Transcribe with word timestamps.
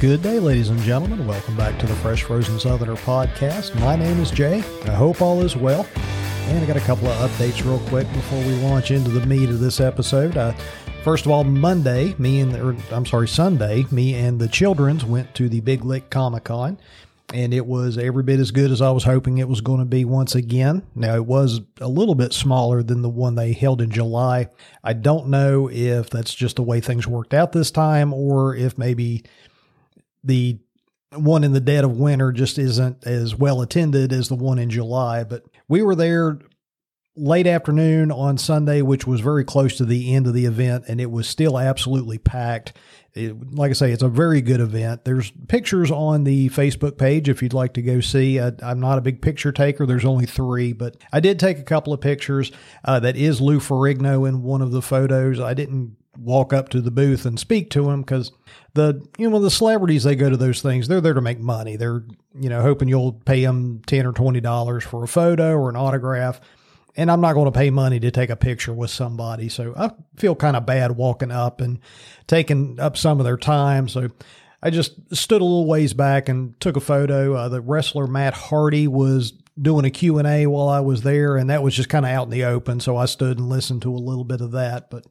Good 0.00 0.22
day, 0.22 0.38
ladies 0.38 0.68
and 0.68 0.78
gentlemen. 0.82 1.26
Welcome 1.26 1.56
back 1.56 1.76
to 1.80 1.86
the 1.86 1.94
Fresh 1.96 2.22
Frozen 2.22 2.60
Southerner 2.60 2.94
podcast. 2.94 3.74
My 3.80 3.96
name 3.96 4.20
is 4.20 4.30
Jay. 4.30 4.58
I 4.84 4.90
hope 4.90 5.20
all 5.20 5.40
is 5.40 5.56
well. 5.56 5.88
And 6.46 6.62
I 6.62 6.66
got 6.66 6.76
a 6.76 6.80
couple 6.80 7.08
of 7.08 7.28
updates 7.28 7.64
real 7.64 7.80
quick 7.88 8.06
before 8.12 8.38
we 8.44 8.54
launch 8.62 8.92
into 8.92 9.10
the 9.10 9.26
meat 9.26 9.48
of 9.48 9.58
this 9.58 9.80
episode. 9.80 10.36
Uh, 10.36 10.52
first 11.02 11.26
of 11.26 11.32
all, 11.32 11.42
Monday, 11.42 12.14
me 12.16 12.38
and, 12.38 12.54
or, 12.54 12.76
I'm 12.92 13.06
sorry, 13.06 13.26
Sunday, 13.26 13.86
me 13.90 14.14
and 14.14 14.38
the 14.38 14.46
children's 14.46 15.04
went 15.04 15.34
to 15.34 15.48
the 15.48 15.58
Big 15.62 15.84
Lick 15.84 16.10
Comic 16.10 16.44
Con 16.44 16.78
and 17.34 17.52
it 17.52 17.66
was 17.66 17.98
every 17.98 18.22
bit 18.22 18.40
as 18.40 18.50
good 18.50 18.70
as 18.70 18.80
I 18.80 18.90
was 18.90 19.04
hoping 19.04 19.36
it 19.36 19.48
was 19.48 19.60
going 19.60 19.80
to 19.80 19.84
be 19.84 20.04
once 20.04 20.34
again. 20.34 20.86
Now, 20.94 21.14
it 21.16 21.26
was 21.26 21.60
a 21.80 21.88
little 21.88 22.14
bit 22.14 22.32
smaller 22.32 22.82
than 22.82 23.02
the 23.02 23.08
one 23.08 23.34
they 23.34 23.52
held 23.52 23.82
in 23.82 23.90
July. 23.90 24.48
I 24.82 24.94
don't 24.94 25.28
know 25.28 25.68
if 25.70 26.08
that's 26.08 26.34
just 26.34 26.56
the 26.56 26.62
way 26.62 26.80
things 26.80 27.06
worked 27.06 27.34
out 27.34 27.52
this 27.52 27.70
time 27.70 28.14
or 28.14 28.54
if 28.56 28.78
maybe 28.78 29.24
the 30.24 30.58
one 31.14 31.44
in 31.44 31.52
the 31.52 31.60
dead 31.60 31.84
of 31.84 31.96
winter 31.96 32.32
just 32.32 32.58
isn't 32.58 33.06
as 33.06 33.34
well 33.34 33.62
attended 33.62 34.12
as 34.12 34.28
the 34.28 34.34
one 34.34 34.58
in 34.58 34.70
July. 34.70 35.24
But 35.24 35.44
we 35.68 35.82
were 35.82 35.94
there 35.94 36.38
late 37.18 37.46
afternoon 37.46 38.12
on 38.12 38.38
Sunday, 38.38 38.82
which 38.82 39.06
was 39.06 39.20
very 39.20 39.44
close 39.44 39.76
to 39.76 39.84
the 39.84 40.14
end 40.14 40.26
of 40.26 40.34
the 40.34 40.46
event, 40.46 40.84
and 40.88 41.00
it 41.00 41.10
was 41.10 41.28
still 41.28 41.58
absolutely 41.58 42.18
packed. 42.18 42.74
It, 43.14 43.54
like 43.54 43.70
I 43.70 43.74
say, 43.74 43.90
it's 43.90 44.02
a 44.02 44.08
very 44.08 44.40
good 44.40 44.60
event. 44.60 45.04
There's 45.04 45.32
pictures 45.48 45.90
on 45.90 46.24
the 46.24 46.48
Facebook 46.50 46.96
page 46.96 47.28
if 47.28 47.42
you'd 47.42 47.54
like 47.54 47.74
to 47.74 47.82
go 47.82 48.00
see. 48.00 48.38
I, 48.38 48.52
am 48.62 48.80
not 48.80 48.98
a 48.98 49.02
big 49.02 49.20
picture 49.20 49.50
taker. 49.50 49.86
There's 49.86 50.04
only 50.04 50.26
three, 50.26 50.72
but 50.72 50.96
I 51.12 51.20
did 51.20 51.40
take 51.40 51.58
a 51.58 51.64
couple 51.64 51.92
of 51.92 52.00
pictures. 52.00 52.52
Uh, 52.84 53.00
that 53.00 53.16
is 53.16 53.40
Lou 53.40 53.58
Ferrigno 53.58 54.28
in 54.28 54.42
one 54.42 54.62
of 54.62 54.70
the 54.70 54.82
photos. 54.82 55.40
I 55.40 55.54
didn't 55.54 55.96
walk 56.18 56.52
up 56.52 56.68
to 56.68 56.80
the 56.80 56.90
booth 56.90 57.24
and 57.24 57.38
speak 57.38 57.70
to 57.70 57.90
him 57.90 58.02
because 58.02 58.32
the 58.78 59.06
you 59.18 59.28
know 59.28 59.40
the 59.40 59.50
celebrities 59.50 60.04
they 60.04 60.16
go 60.16 60.30
to 60.30 60.36
those 60.36 60.62
things 60.62 60.88
they're 60.88 61.00
there 61.00 61.14
to 61.14 61.20
make 61.20 61.38
money 61.38 61.76
they're 61.76 62.04
you 62.38 62.48
know 62.48 62.62
hoping 62.62 62.88
you'll 62.88 63.12
pay 63.12 63.44
them 63.44 63.82
10 63.86 64.06
or 64.06 64.12
20 64.12 64.40
dollars 64.40 64.84
for 64.84 65.04
a 65.04 65.08
photo 65.08 65.54
or 65.54 65.68
an 65.68 65.76
autograph 65.76 66.40
and 66.98 67.12
I'm 67.12 67.20
not 67.20 67.34
going 67.34 67.44
to 67.44 67.56
pay 67.56 67.70
money 67.70 68.00
to 68.00 68.10
take 68.10 68.28
a 68.28 68.34
picture 68.34 68.74
with 68.74 68.90
somebody. 68.90 69.48
So 69.48 69.72
I 69.76 69.92
feel 70.16 70.34
kind 70.34 70.56
of 70.56 70.66
bad 70.66 70.96
walking 70.96 71.30
up 71.30 71.60
and 71.60 71.78
taking 72.26 72.80
up 72.80 72.96
some 72.96 73.20
of 73.20 73.24
their 73.24 73.36
time. 73.36 73.88
So 73.88 74.08
I 74.60 74.70
just 74.70 75.14
stood 75.14 75.40
a 75.40 75.44
little 75.44 75.66
ways 75.68 75.92
back 75.92 76.28
and 76.28 76.58
took 76.60 76.76
a 76.76 76.80
photo. 76.80 77.34
Uh, 77.34 77.48
the 77.48 77.60
wrestler 77.60 78.08
Matt 78.08 78.34
Hardy 78.34 78.88
was 78.88 79.30
doing 79.62 79.84
a 79.84 79.90
Q&A 79.90 80.46
while 80.48 80.68
I 80.68 80.80
was 80.80 81.02
there 81.02 81.36
and 81.36 81.50
that 81.50 81.62
was 81.62 81.74
just 81.76 81.88
kind 81.88 82.04
of 82.04 82.10
out 82.10 82.24
in 82.24 82.30
the 82.30 82.44
open. 82.44 82.80
So 82.80 82.96
I 82.96 83.06
stood 83.06 83.38
and 83.38 83.48
listened 83.48 83.82
to 83.82 83.94
a 83.94 83.96
little 83.96 84.24
bit 84.24 84.40
of 84.40 84.50
that, 84.52 84.90
but 84.90 85.04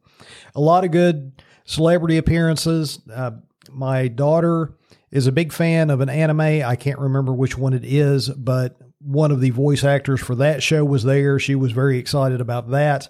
a 0.55 0.59
lot 0.59 0.83
of 0.83 0.91
good 0.91 1.41
celebrity 1.63 2.17
appearances. 2.17 2.99
Uh, 3.13 3.31
my 3.71 4.07
daughter 4.07 4.73
is 5.11 5.27
a 5.27 5.31
big 5.31 5.53
fan 5.53 5.89
of 5.89 6.01
an 6.01 6.09
anime. 6.09 6.41
I 6.41 6.75
can't 6.75 6.99
remember 6.99 7.33
which 7.33 7.57
one 7.57 7.73
it 7.73 7.85
is, 7.85 8.29
but 8.29 8.77
one 8.99 9.31
of 9.31 9.41
the 9.41 9.51
voice 9.51 9.83
actors 9.83 10.19
for 10.19 10.35
that 10.35 10.63
show 10.63 10.83
was 10.83 11.03
there. 11.03 11.39
She 11.39 11.55
was 11.55 11.71
very 11.71 11.97
excited 11.97 12.41
about 12.41 12.71
that. 12.71 13.07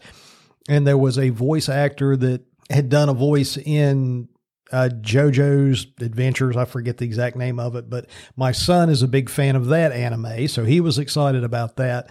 And 0.70 0.86
there 0.86 0.98
was 0.98 1.18
a 1.18 1.30
voice 1.30 1.70
actor 1.70 2.18
that 2.18 2.44
had 2.70 2.90
done 2.90 3.10
a 3.10 3.14
voice 3.14 3.58
in 3.58 4.28
uh, 4.72 4.90
JoJo's 5.02 5.88
Adventures. 6.02 6.58
I 6.58 6.66
forget 6.66 6.98
the 6.98 7.06
exact 7.06 7.38
name 7.38 7.60
of 7.60 7.76
it, 7.76 7.90
but 7.90 8.08
my 8.36 8.52
son 8.52 8.90
is 8.90 9.02
a 9.02 9.08
big 9.08 9.30
fan 9.30 9.56
of 9.56 9.68
that 9.68 9.92
anime. 9.92 10.48
So 10.48 10.66
he 10.66 10.82
was 10.82 11.00
excited 11.00 11.44
about 11.44 11.78
that. 11.78 12.10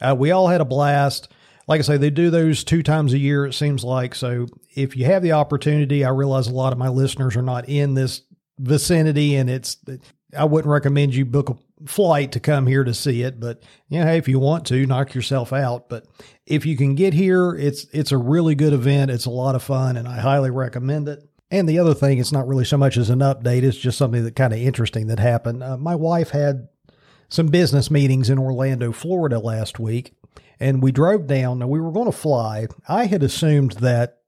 Uh, 0.00 0.16
we 0.18 0.32
all 0.32 0.48
had 0.48 0.60
a 0.60 0.64
blast. 0.64 1.28
Like 1.68 1.78
I 1.78 1.82
say, 1.82 1.96
they 1.96 2.10
do 2.10 2.30
those 2.30 2.64
two 2.64 2.82
times 2.82 3.12
a 3.12 3.18
year, 3.18 3.46
it 3.46 3.54
seems 3.54 3.84
like. 3.84 4.14
So 4.14 4.46
if 4.74 4.96
you 4.96 5.04
have 5.06 5.22
the 5.22 5.32
opportunity, 5.32 6.04
I 6.04 6.10
realize 6.10 6.48
a 6.48 6.52
lot 6.52 6.72
of 6.72 6.78
my 6.78 6.88
listeners 6.88 7.36
are 7.36 7.42
not 7.42 7.68
in 7.68 7.94
this 7.94 8.22
vicinity 8.58 9.36
and 9.36 9.48
it's, 9.48 9.76
I 10.36 10.44
wouldn't 10.44 10.70
recommend 10.70 11.14
you 11.14 11.24
book 11.24 11.50
a 11.50 11.56
flight 11.86 12.32
to 12.32 12.40
come 12.40 12.66
here 12.66 12.84
to 12.84 12.94
see 12.94 13.22
it, 13.22 13.40
but 13.40 13.62
you 13.88 14.00
know, 14.00 14.06
hey, 14.06 14.18
if 14.18 14.28
you 14.28 14.38
want 14.38 14.66
to, 14.66 14.86
knock 14.86 15.14
yourself 15.14 15.52
out. 15.52 15.88
But 15.88 16.06
if 16.46 16.66
you 16.66 16.76
can 16.76 16.94
get 16.94 17.14
here, 17.14 17.54
it's 17.54 17.86
it's 17.92 18.12
a 18.12 18.18
really 18.18 18.54
good 18.54 18.72
event. 18.72 19.10
It's 19.10 19.26
a 19.26 19.30
lot 19.30 19.54
of 19.54 19.62
fun, 19.62 19.96
and 19.96 20.08
I 20.08 20.20
highly 20.20 20.50
recommend 20.50 21.08
it. 21.08 21.28
And 21.50 21.68
the 21.68 21.78
other 21.78 21.94
thing, 21.94 22.18
it's 22.18 22.32
not 22.32 22.48
really 22.48 22.64
so 22.64 22.76
much 22.76 22.96
as 22.96 23.10
an 23.10 23.20
update; 23.20 23.62
it's 23.62 23.76
just 23.76 23.98
something 23.98 24.24
that 24.24 24.36
kind 24.36 24.52
of 24.52 24.58
interesting 24.58 25.08
that 25.08 25.18
happened. 25.18 25.62
Uh, 25.62 25.76
my 25.76 25.94
wife 25.94 26.30
had 26.30 26.68
some 27.28 27.46
business 27.46 27.90
meetings 27.90 28.30
in 28.30 28.38
Orlando, 28.38 28.92
Florida 28.92 29.38
last 29.38 29.78
week, 29.78 30.14
and 30.60 30.82
we 30.82 30.92
drove 30.92 31.26
down. 31.26 31.58
Now 31.58 31.66
we 31.66 31.80
were 31.80 31.92
going 31.92 32.06
to 32.06 32.16
fly. 32.16 32.68
I 32.88 33.06
had 33.06 33.22
assumed 33.22 33.72
that 33.72 34.18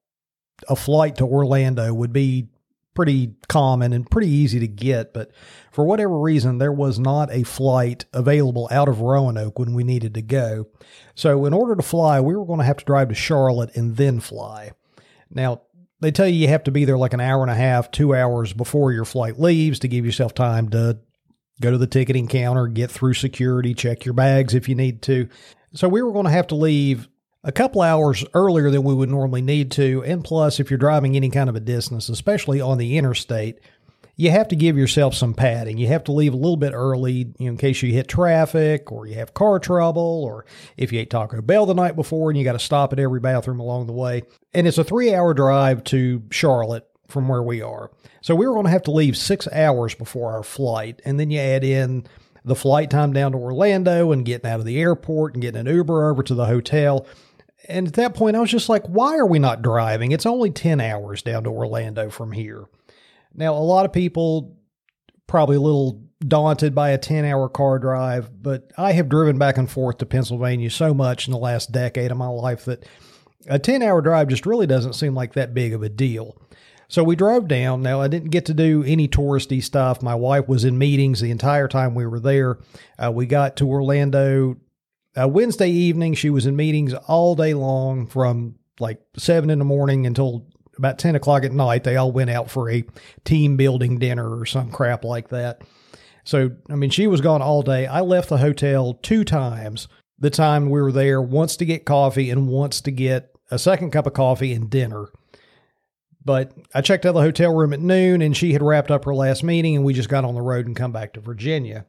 a 0.68 0.76
flight 0.76 1.16
to 1.16 1.24
Orlando 1.24 1.92
would 1.92 2.12
be 2.12 2.48
pretty 2.94 3.34
common 3.48 3.92
and 3.92 4.08
pretty 4.08 4.28
easy 4.28 4.60
to 4.60 4.68
get, 4.68 5.12
but 5.12 5.32
for 5.72 5.84
whatever 5.84 6.18
reason, 6.18 6.58
there 6.58 6.72
was 6.72 6.98
not 6.98 7.30
a 7.32 7.42
flight 7.42 8.04
available 8.12 8.68
out 8.70 8.88
of 8.88 9.00
Roanoke 9.00 9.58
when 9.58 9.74
we 9.74 9.84
needed 9.84 10.14
to 10.14 10.22
go. 10.22 10.66
So, 11.14 11.44
in 11.44 11.52
order 11.52 11.74
to 11.74 11.82
fly, 11.82 12.20
we 12.20 12.36
were 12.36 12.46
going 12.46 12.60
to 12.60 12.64
have 12.64 12.76
to 12.78 12.84
drive 12.84 13.08
to 13.08 13.14
Charlotte 13.14 13.74
and 13.74 13.96
then 13.96 14.20
fly. 14.20 14.72
Now, 15.30 15.62
they 16.00 16.12
tell 16.12 16.28
you 16.28 16.34
you 16.34 16.48
have 16.48 16.64
to 16.64 16.70
be 16.70 16.84
there 16.84 16.98
like 16.98 17.14
an 17.14 17.20
hour 17.20 17.42
and 17.42 17.50
a 17.50 17.56
half, 17.56 17.90
two 17.90 18.14
hours 18.14 18.52
before 18.52 18.92
your 18.92 19.04
flight 19.04 19.40
leaves 19.40 19.78
to 19.80 19.88
give 19.88 20.04
yourself 20.04 20.34
time 20.34 20.68
to 20.70 20.98
go 21.60 21.70
to 21.70 21.78
the 21.78 21.86
ticketing 21.86 22.28
counter, 22.28 22.66
get 22.66 22.90
through 22.90 23.14
security, 23.14 23.74
check 23.74 24.04
your 24.04 24.14
bags 24.14 24.54
if 24.54 24.68
you 24.68 24.74
need 24.74 25.02
to. 25.02 25.28
So, 25.74 25.88
we 25.88 26.02
were 26.02 26.12
going 26.12 26.26
to 26.26 26.30
have 26.30 26.46
to 26.48 26.54
leave 26.54 27.08
a 27.42 27.52
couple 27.52 27.82
hours 27.82 28.24
earlier 28.32 28.70
than 28.70 28.82
we 28.82 28.94
would 28.94 29.10
normally 29.10 29.42
need 29.42 29.70
to. 29.72 30.02
And 30.04 30.24
plus, 30.24 30.58
if 30.58 30.70
you're 30.70 30.78
driving 30.78 31.14
any 31.14 31.30
kind 31.30 31.50
of 31.50 31.56
a 31.56 31.60
distance, 31.60 32.08
especially 32.08 32.60
on 32.60 32.78
the 32.78 32.96
interstate, 32.96 33.60
you 34.16 34.30
have 34.30 34.48
to 34.48 34.56
give 34.56 34.78
yourself 34.78 35.14
some 35.14 35.34
padding. 35.34 35.76
You 35.76 35.88
have 35.88 36.04
to 36.04 36.12
leave 36.12 36.32
a 36.32 36.36
little 36.36 36.56
bit 36.56 36.72
early 36.72 37.12
you 37.12 37.34
know, 37.40 37.46
in 37.48 37.56
case 37.56 37.82
you 37.82 37.92
hit 37.92 38.08
traffic 38.08 38.92
or 38.92 39.06
you 39.06 39.14
have 39.16 39.34
car 39.34 39.58
trouble 39.58 40.24
or 40.24 40.46
if 40.76 40.92
you 40.92 41.00
ate 41.00 41.10
Taco 41.10 41.42
Bell 41.42 41.66
the 41.66 41.74
night 41.74 41.96
before 41.96 42.30
and 42.30 42.38
you 42.38 42.44
got 42.44 42.52
to 42.52 42.58
stop 42.58 42.92
at 42.92 43.00
every 43.00 43.20
bathroom 43.20 43.60
along 43.60 43.86
the 43.86 43.92
way. 43.92 44.22
And 44.52 44.66
it's 44.68 44.78
a 44.78 44.84
three 44.84 45.12
hour 45.14 45.34
drive 45.34 45.82
to 45.84 46.22
Charlotte 46.30 46.88
from 47.08 47.28
where 47.28 47.42
we 47.42 47.60
are. 47.60 47.90
So 48.22 48.34
we 48.34 48.46
were 48.46 48.54
going 48.54 48.66
to 48.66 48.70
have 48.70 48.84
to 48.84 48.90
leave 48.90 49.16
six 49.16 49.48
hours 49.48 49.94
before 49.94 50.32
our 50.32 50.42
flight. 50.44 51.02
And 51.04 51.18
then 51.18 51.30
you 51.30 51.40
add 51.40 51.64
in 51.64 52.06
the 52.44 52.54
flight 52.54 52.90
time 52.90 53.12
down 53.12 53.32
to 53.32 53.38
Orlando 53.38 54.12
and 54.12 54.24
getting 54.24 54.50
out 54.50 54.60
of 54.60 54.66
the 54.66 54.80
airport 54.80 55.34
and 55.34 55.42
getting 55.42 55.66
an 55.66 55.74
Uber 55.74 56.10
over 56.10 56.22
to 56.22 56.34
the 56.34 56.46
hotel. 56.46 57.06
And 57.68 57.86
at 57.86 57.94
that 57.94 58.14
point, 58.14 58.36
I 58.36 58.40
was 58.40 58.50
just 58.50 58.68
like, 58.68 58.86
why 58.86 59.16
are 59.16 59.26
we 59.26 59.38
not 59.38 59.62
driving? 59.62 60.12
It's 60.12 60.26
only 60.26 60.50
10 60.50 60.80
hours 60.80 61.22
down 61.22 61.44
to 61.44 61.50
Orlando 61.50 62.10
from 62.10 62.32
here. 62.32 62.66
Now, 63.34 63.54
a 63.54 63.58
lot 63.58 63.86
of 63.86 63.92
people 63.92 64.58
probably 65.26 65.56
a 65.56 65.60
little 65.60 66.02
daunted 66.26 66.74
by 66.74 66.90
a 66.90 66.98
10 66.98 67.24
hour 67.24 67.48
car 67.48 67.78
drive, 67.78 68.30
but 68.42 68.70
I 68.76 68.92
have 68.92 69.08
driven 69.08 69.38
back 69.38 69.56
and 69.56 69.70
forth 69.70 69.98
to 69.98 70.06
Pennsylvania 70.06 70.70
so 70.70 70.92
much 70.94 71.26
in 71.26 71.32
the 71.32 71.38
last 71.38 71.72
decade 71.72 72.10
of 72.10 72.16
my 72.16 72.28
life 72.28 72.66
that 72.66 72.86
a 73.46 73.58
10 73.58 73.82
hour 73.82 74.00
drive 74.00 74.28
just 74.28 74.46
really 74.46 74.66
doesn't 74.66 74.94
seem 74.94 75.14
like 75.14 75.32
that 75.34 75.54
big 75.54 75.72
of 75.72 75.82
a 75.82 75.88
deal. 75.88 76.36
So 76.94 77.02
we 77.02 77.16
drove 77.16 77.48
down. 77.48 77.82
Now, 77.82 78.00
I 78.00 78.06
didn't 78.06 78.30
get 78.30 78.44
to 78.44 78.54
do 78.54 78.84
any 78.86 79.08
touristy 79.08 79.60
stuff. 79.60 80.00
My 80.00 80.14
wife 80.14 80.46
was 80.46 80.64
in 80.64 80.78
meetings 80.78 81.20
the 81.20 81.32
entire 81.32 81.66
time 81.66 81.96
we 81.96 82.06
were 82.06 82.20
there. 82.20 82.58
Uh, 82.96 83.10
we 83.10 83.26
got 83.26 83.56
to 83.56 83.68
Orlando 83.68 84.58
uh, 85.20 85.26
Wednesday 85.26 85.70
evening. 85.70 86.14
She 86.14 86.30
was 86.30 86.46
in 86.46 86.54
meetings 86.54 86.94
all 86.94 87.34
day 87.34 87.52
long 87.52 88.06
from 88.06 88.60
like 88.78 89.00
seven 89.16 89.50
in 89.50 89.58
the 89.58 89.64
morning 89.64 90.06
until 90.06 90.46
about 90.78 91.00
10 91.00 91.16
o'clock 91.16 91.42
at 91.42 91.50
night, 91.50 91.82
they 91.82 91.96
all 91.96 92.12
went 92.12 92.30
out 92.30 92.48
for 92.48 92.70
a 92.70 92.84
team 93.24 93.56
building 93.56 93.98
dinner 93.98 94.38
or 94.38 94.46
some 94.46 94.70
crap 94.70 95.02
like 95.02 95.30
that. 95.30 95.62
So, 96.22 96.52
I 96.70 96.76
mean, 96.76 96.90
she 96.90 97.08
was 97.08 97.20
gone 97.20 97.42
all 97.42 97.62
day. 97.62 97.88
I 97.88 98.02
left 98.02 98.28
the 98.28 98.38
hotel 98.38 98.94
two 99.02 99.24
times 99.24 99.88
the 100.20 100.30
time 100.30 100.70
we 100.70 100.80
were 100.80 100.92
there, 100.92 101.20
once 101.20 101.56
to 101.56 101.64
get 101.64 101.86
coffee 101.86 102.30
and 102.30 102.46
once 102.46 102.80
to 102.82 102.92
get 102.92 103.34
a 103.50 103.58
second 103.58 103.90
cup 103.90 104.06
of 104.06 104.12
coffee 104.12 104.52
and 104.52 104.70
dinner. 104.70 105.08
But 106.24 106.52
I 106.74 106.80
checked 106.80 107.04
out 107.04 107.12
the 107.12 107.20
hotel 107.20 107.54
room 107.54 107.72
at 107.72 107.80
noon 107.80 108.22
and 108.22 108.36
she 108.36 108.52
had 108.52 108.62
wrapped 108.62 108.90
up 108.90 109.04
her 109.04 109.14
last 109.14 109.42
meeting 109.42 109.76
and 109.76 109.84
we 109.84 109.92
just 109.92 110.08
got 110.08 110.24
on 110.24 110.34
the 110.34 110.40
road 110.40 110.66
and 110.66 110.74
come 110.74 110.92
back 110.92 111.12
to 111.14 111.20
Virginia. 111.20 111.84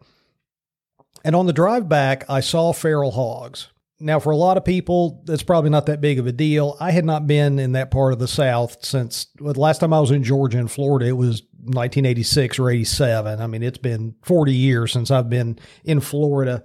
And 1.24 1.36
on 1.36 1.46
the 1.46 1.54
drive 1.54 1.88
back, 1.88 2.26
I 2.30 2.42
saw 2.42 2.74
feral 2.74 3.12
hogs. 3.12 3.70
Now, 4.00 4.20
for 4.20 4.32
a 4.32 4.38
lot 4.38 4.58
of 4.58 4.66
people, 4.66 5.24
that's 5.26 5.42
probably 5.42 5.70
not 5.70 5.86
that 5.86 6.02
big 6.02 6.20
of 6.20 6.28
a 6.28 6.34
deal. 6.34 6.76
I 6.82 6.92
had 6.92 7.06
not 7.06 7.28
been 7.28 7.60
in 7.60 7.72
that 7.72 7.92
part 7.92 8.12
of 8.12 8.20
the 8.20 8.28
South 8.28 8.84
since 8.84 9.28
well, 9.40 9.54
the 9.54 9.60
last 9.60 9.80
time 9.80 9.94
I 9.94 10.02
was 10.02 10.12
in 10.12 10.24
Georgia 10.24 10.60
and 10.60 10.70
Florida, 10.70 11.08
it 11.08 11.14
was 11.14 11.44
1986 11.54 12.60
or 12.60 12.70
87. 12.70 13.42
I 13.42 13.48
mean, 13.48 13.64
it's 13.64 13.78
been 13.78 14.16
40 14.24 14.54
years 14.54 14.92
since 14.92 15.12
I've 15.12 15.30
been 15.30 15.58
in 15.86 16.02
Florida. 16.02 16.62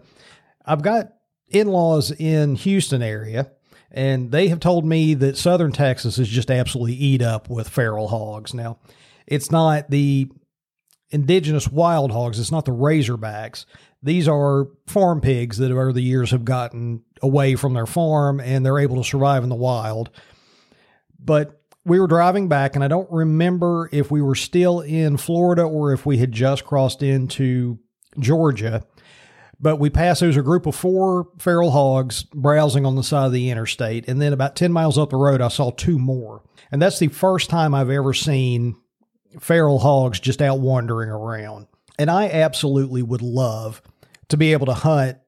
I've 0.67 0.83
got 0.83 1.13
in 1.49 1.69
laws 1.69 2.11
in 2.11 2.57
Houston 2.57 3.03
area, 3.03 3.53
and 3.91 4.31
they 4.31 4.49
have 4.49 4.61
told 4.61 4.85
me 4.85 5.15
that 5.15 5.37
southern 5.37 5.73
Texas 5.73 6.19
is 6.19 6.29
just 6.29 6.51
absolutely 6.51 6.95
eat 6.95 7.23
up 7.23 7.51
with 7.51 7.69
feral 7.69 8.09
hogs. 8.09 8.55
Now, 8.55 8.79
it's 9.27 9.51
not 9.51 9.91
the 9.91 10.31
indigenous 11.11 11.69
wild 11.69 12.13
hogs, 12.13 12.39
it's 12.39 12.53
not 12.53 12.65
the 12.65 12.73
razorbacks. 12.73 13.65
These 14.03 14.29
are 14.29 14.69
farm 14.87 15.21
pigs 15.21 15.59
that 15.59 15.73
over 15.73 15.93
the 15.93 16.03
years 16.03 16.31
have 16.31 16.45
gotten 16.45 17.03
away 17.21 17.57
from 17.57 17.75
their 17.75 17.87
farm 17.87 18.41
and 18.41 18.65
they're 18.65 18.79
able 18.79 18.97
to 18.97 19.09
survive 19.09 19.43
in 19.43 19.49
the 19.49 19.57
wild. 19.57 20.11
But 21.19 21.61
we 21.85 21.99
were 21.99 22.07
driving 22.07 22.49
back, 22.49 22.75
and 22.75 22.85
I 22.85 22.89
don't 22.89 23.11
remember 23.11 23.89
if 23.93 24.11
we 24.11 24.23
were 24.23 24.35
still 24.35 24.81
in 24.81 25.17
Florida 25.17 25.63
or 25.63 25.93
if 25.93 26.07
we 26.07 26.19
had 26.19 26.33
just 26.33 26.65
crossed 26.65 27.03
into 27.03 27.79
Georgia. 28.19 28.85
But 29.61 29.77
we 29.77 29.91
passed, 29.91 30.21
there 30.21 30.29
was 30.29 30.39
a 30.39 30.43
group 30.43 30.67
of 30.67 30.75
four 30.75 31.29
feral 31.39 31.71
hogs 31.71 32.23
browsing 32.35 32.87
on 32.87 32.97
the 32.97 33.03
side 33.03 33.27
of 33.27 33.33
the 33.33 33.51
interstate. 33.51 34.09
And 34.09 34.21
then 34.21 34.33
about 34.33 34.57
10 34.57 34.73
miles 34.73 34.97
up 34.97 35.11
the 35.11 35.17
road, 35.17 35.43
I 35.43 35.49
saw 35.49 35.71
two 35.71 35.99
more. 35.99 36.43
And 36.73 36.81
that's 36.81 36.99
the 36.99 37.09
first 37.09 37.51
time 37.51 37.75
I've 37.75 37.91
ever 37.91 38.15
seen 38.15 38.77
feral 39.39 39.79
hogs 39.79 40.19
just 40.19 40.41
out 40.41 40.61
wandering 40.61 41.11
around. 41.11 41.67
And 41.99 42.11
I 42.11 42.29
absolutely 42.31 43.03
would 43.03 43.23
love 43.23 43.83
to 44.29 44.39
be 44.39 44.53
able 44.53 44.67
to 44.67 44.75
hunt 44.75 45.19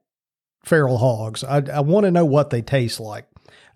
feral 0.64 0.96
hogs. 0.96 1.44
I, 1.44 1.62
I 1.72 1.80
want 1.80 2.04
to 2.04 2.10
know 2.10 2.24
what 2.24 2.50
they 2.50 2.62
taste 2.62 3.00
like. 3.00 3.26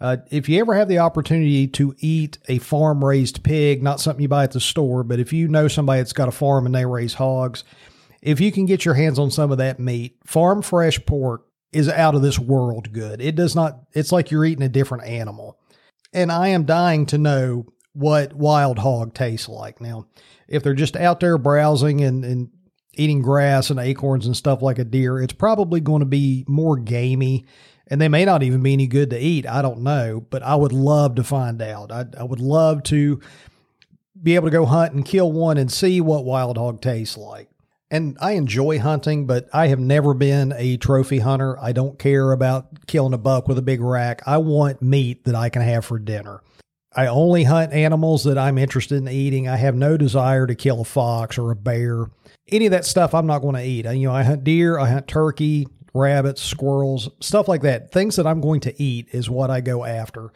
Uh, 0.00 0.18
if 0.30 0.48
you 0.48 0.60
ever 0.60 0.74
have 0.74 0.88
the 0.88 0.98
opportunity 0.98 1.66
to 1.66 1.94
eat 1.98 2.38
a 2.48 2.58
farm 2.58 3.04
raised 3.04 3.42
pig, 3.42 3.82
not 3.82 4.00
something 4.00 4.22
you 4.22 4.28
buy 4.28 4.44
at 4.44 4.52
the 4.52 4.60
store, 4.60 5.02
but 5.02 5.18
if 5.18 5.32
you 5.32 5.48
know 5.48 5.68
somebody 5.68 6.00
that's 6.00 6.12
got 6.12 6.28
a 6.28 6.32
farm 6.32 6.66
and 6.66 6.74
they 6.74 6.86
raise 6.86 7.14
hogs, 7.14 7.64
if 8.22 8.40
you 8.40 8.52
can 8.52 8.66
get 8.66 8.84
your 8.84 8.94
hands 8.94 9.18
on 9.18 9.30
some 9.30 9.52
of 9.52 9.58
that 9.58 9.78
meat, 9.78 10.16
farm 10.24 10.62
fresh 10.62 11.04
pork 11.06 11.46
is 11.72 11.88
out 11.88 12.14
of 12.14 12.22
this 12.22 12.38
world 12.38 12.92
good. 12.92 13.20
It 13.20 13.36
does 13.36 13.54
not, 13.54 13.80
it's 13.92 14.12
like 14.12 14.30
you're 14.30 14.44
eating 14.44 14.64
a 14.64 14.68
different 14.68 15.04
animal. 15.04 15.58
And 16.12 16.32
I 16.32 16.48
am 16.48 16.64
dying 16.64 17.06
to 17.06 17.18
know 17.18 17.66
what 17.92 18.34
wild 18.34 18.78
hog 18.78 19.14
tastes 19.14 19.48
like. 19.48 19.80
Now, 19.80 20.06
if 20.48 20.62
they're 20.62 20.74
just 20.74 20.96
out 20.96 21.20
there 21.20 21.38
browsing 21.38 22.02
and, 22.02 22.24
and 22.24 22.50
eating 22.94 23.20
grass 23.20 23.70
and 23.70 23.78
acorns 23.78 24.26
and 24.26 24.36
stuff 24.36 24.62
like 24.62 24.78
a 24.78 24.84
deer, 24.84 25.20
it's 25.20 25.32
probably 25.32 25.80
going 25.80 26.00
to 26.00 26.06
be 26.06 26.44
more 26.48 26.76
gamey 26.76 27.44
and 27.88 28.00
they 28.00 28.08
may 28.08 28.24
not 28.24 28.42
even 28.42 28.62
be 28.62 28.72
any 28.72 28.86
good 28.86 29.10
to 29.10 29.18
eat. 29.18 29.46
I 29.46 29.62
don't 29.62 29.82
know, 29.82 30.20
but 30.28 30.42
I 30.42 30.56
would 30.56 30.72
love 30.72 31.16
to 31.16 31.24
find 31.24 31.62
out. 31.62 31.92
I, 31.92 32.06
I 32.18 32.24
would 32.24 32.40
love 32.40 32.82
to 32.84 33.20
be 34.20 34.34
able 34.34 34.48
to 34.48 34.52
go 34.52 34.66
hunt 34.66 34.92
and 34.92 35.04
kill 35.04 35.30
one 35.30 35.56
and 35.56 35.70
see 35.70 36.00
what 36.00 36.24
wild 36.24 36.56
hog 36.56 36.80
tastes 36.80 37.16
like. 37.16 37.48
And 37.90 38.16
I 38.20 38.32
enjoy 38.32 38.80
hunting, 38.80 39.26
but 39.26 39.48
I 39.52 39.68
have 39.68 39.78
never 39.78 40.12
been 40.12 40.52
a 40.56 40.76
trophy 40.76 41.20
hunter. 41.20 41.56
I 41.60 41.72
don't 41.72 41.98
care 41.98 42.32
about 42.32 42.86
killing 42.86 43.14
a 43.14 43.18
buck 43.18 43.46
with 43.46 43.58
a 43.58 43.62
big 43.62 43.80
rack. 43.80 44.22
I 44.26 44.38
want 44.38 44.82
meat 44.82 45.24
that 45.24 45.36
I 45.36 45.50
can 45.50 45.62
have 45.62 45.84
for 45.84 45.98
dinner. 45.98 46.42
I 46.96 47.06
only 47.06 47.44
hunt 47.44 47.72
animals 47.72 48.24
that 48.24 48.38
I'm 48.38 48.58
interested 48.58 48.96
in 48.96 49.08
eating. 49.08 49.46
I 49.48 49.56
have 49.56 49.76
no 49.76 49.96
desire 49.96 50.46
to 50.46 50.54
kill 50.54 50.80
a 50.80 50.84
fox 50.84 51.38
or 51.38 51.50
a 51.50 51.56
bear. 51.56 52.06
Any 52.48 52.66
of 52.66 52.72
that 52.72 52.86
stuff 52.86 53.14
I'm 53.14 53.26
not 53.26 53.40
going 53.40 53.54
to 53.54 53.62
eat. 53.62 53.84
You 53.84 54.08
know, 54.08 54.14
I 54.14 54.22
hunt 54.24 54.42
deer, 54.44 54.78
I 54.78 54.88
hunt 54.88 55.06
turkey, 55.06 55.68
rabbits, 55.94 56.42
squirrels, 56.42 57.10
stuff 57.20 57.48
like 57.48 57.62
that. 57.62 57.92
Things 57.92 58.16
that 58.16 58.26
I'm 58.26 58.40
going 58.40 58.60
to 58.60 58.82
eat 58.82 59.08
is 59.12 59.30
what 59.30 59.50
I 59.50 59.60
go 59.60 59.84
after. 59.84 60.32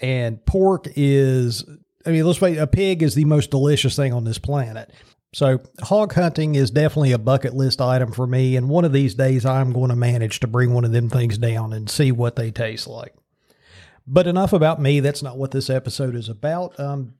And 0.00 0.44
pork 0.46 0.86
is, 0.96 1.64
I 2.06 2.10
mean, 2.10 2.24
let's 2.24 2.38
say 2.40 2.56
a 2.56 2.66
pig 2.66 3.02
is 3.02 3.14
the 3.14 3.24
most 3.24 3.50
delicious 3.50 3.94
thing 3.94 4.12
on 4.12 4.24
this 4.24 4.38
planet. 4.38 4.92
So, 5.34 5.60
hog 5.82 6.14
hunting 6.14 6.54
is 6.54 6.70
definitely 6.70 7.12
a 7.12 7.18
bucket 7.18 7.54
list 7.54 7.80
item 7.80 8.12
for 8.12 8.26
me. 8.26 8.56
And 8.56 8.68
one 8.68 8.84
of 8.84 8.92
these 8.92 9.14
days, 9.14 9.44
I'm 9.44 9.72
going 9.72 9.90
to 9.90 9.96
manage 9.96 10.40
to 10.40 10.46
bring 10.46 10.72
one 10.72 10.84
of 10.84 10.92
them 10.92 11.10
things 11.10 11.36
down 11.36 11.72
and 11.72 11.90
see 11.90 12.12
what 12.12 12.36
they 12.36 12.50
taste 12.50 12.86
like. 12.86 13.14
But 14.06 14.26
enough 14.26 14.54
about 14.54 14.80
me. 14.80 15.00
That's 15.00 15.22
not 15.22 15.36
what 15.36 15.50
this 15.50 15.68
episode 15.68 16.14
is 16.14 16.30
about. 16.30 16.80
Um, 16.80 17.14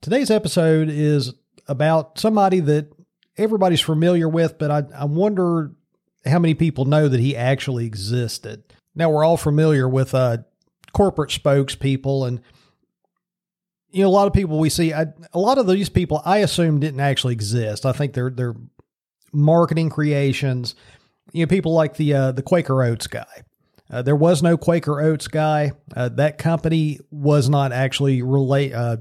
today's 0.00 0.30
episode 0.30 0.88
is 0.88 1.34
about 1.66 2.18
somebody 2.20 2.60
that 2.60 2.92
everybody's 3.36 3.80
familiar 3.80 4.28
with, 4.28 4.56
but 4.56 4.70
I, 4.70 4.82
I 4.94 5.04
wonder 5.06 5.72
how 6.24 6.38
many 6.38 6.54
people 6.54 6.84
know 6.84 7.08
that 7.08 7.18
he 7.18 7.36
actually 7.36 7.84
existed. 7.86 8.62
Now, 8.94 9.10
we're 9.10 9.24
all 9.24 9.36
familiar 9.36 9.88
with 9.88 10.14
uh, 10.14 10.38
corporate 10.92 11.30
spokespeople 11.30 12.28
and 12.28 12.40
you 13.92 14.02
know, 14.02 14.08
a 14.08 14.10
lot 14.10 14.26
of 14.26 14.32
people 14.32 14.58
we 14.58 14.70
see, 14.70 14.92
I, 14.92 15.06
a 15.32 15.38
lot 15.38 15.58
of 15.58 15.66
these 15.66 15.88
people, 15.88 16.22
I 16.24 16.38
assume 16.38 16.80
didn't 16.80 17.00
actually 17.00 17.32
exist. 17.34 17.86
I 17.86 17.92
think 17.92 18.12
they're 18.12 18.30
they're 18.30 18.56
marketing 19.32 19.90
creations. 19.90 20.74
You 21.32 21.44
know, 21.44 21.48
people 21.48 21.72
like 21.72 21.96
the 21.96 22.14
uh, 22.14 22.32
the 22.32 22.42
Quaker 22.42 22.82
Oats 22.82 23.06
guy. 23.06 23.44
Uh, 23.90 24.02
there 24.02 24.16
was 24.16 24.42
no 24.42 24.56
Quaker 24.56 25.00
Oats 25.00 25.26
guy. 25.28 25.72
Uh, 25.94 26.08
that 26.10 26.38
company 26.38 27.00
was 27.10 27.48
not 27.48 27.72
actually 27.72 28.22
relate 28.22 28.72
uh, 28.72 28.98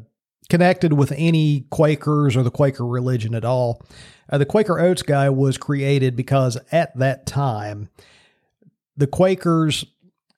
connected 0.49 0.93
with 0.93 1.11
any 1.15 1.65
Quakers 1.69 2.35
or 2.35 2.43
the 2.43 2.51
Quaker 2.51 2.85
religion 2.85 3.35
at 3.35 3.45
all. 3.45 3.83
Uh, 4.31 4.39
the 4.39 4.45
Quaker 4.45 4.79
Oats 4.79 5.03
guy 5.03 5.29
was 5.29 5.57
created 5.57 6.15
because 6.15 6.57
at 6.71 6.97
that 6.97 7.25
time, 7.27 7.89
the 8.97 9.07
Quakers 9.07 9.85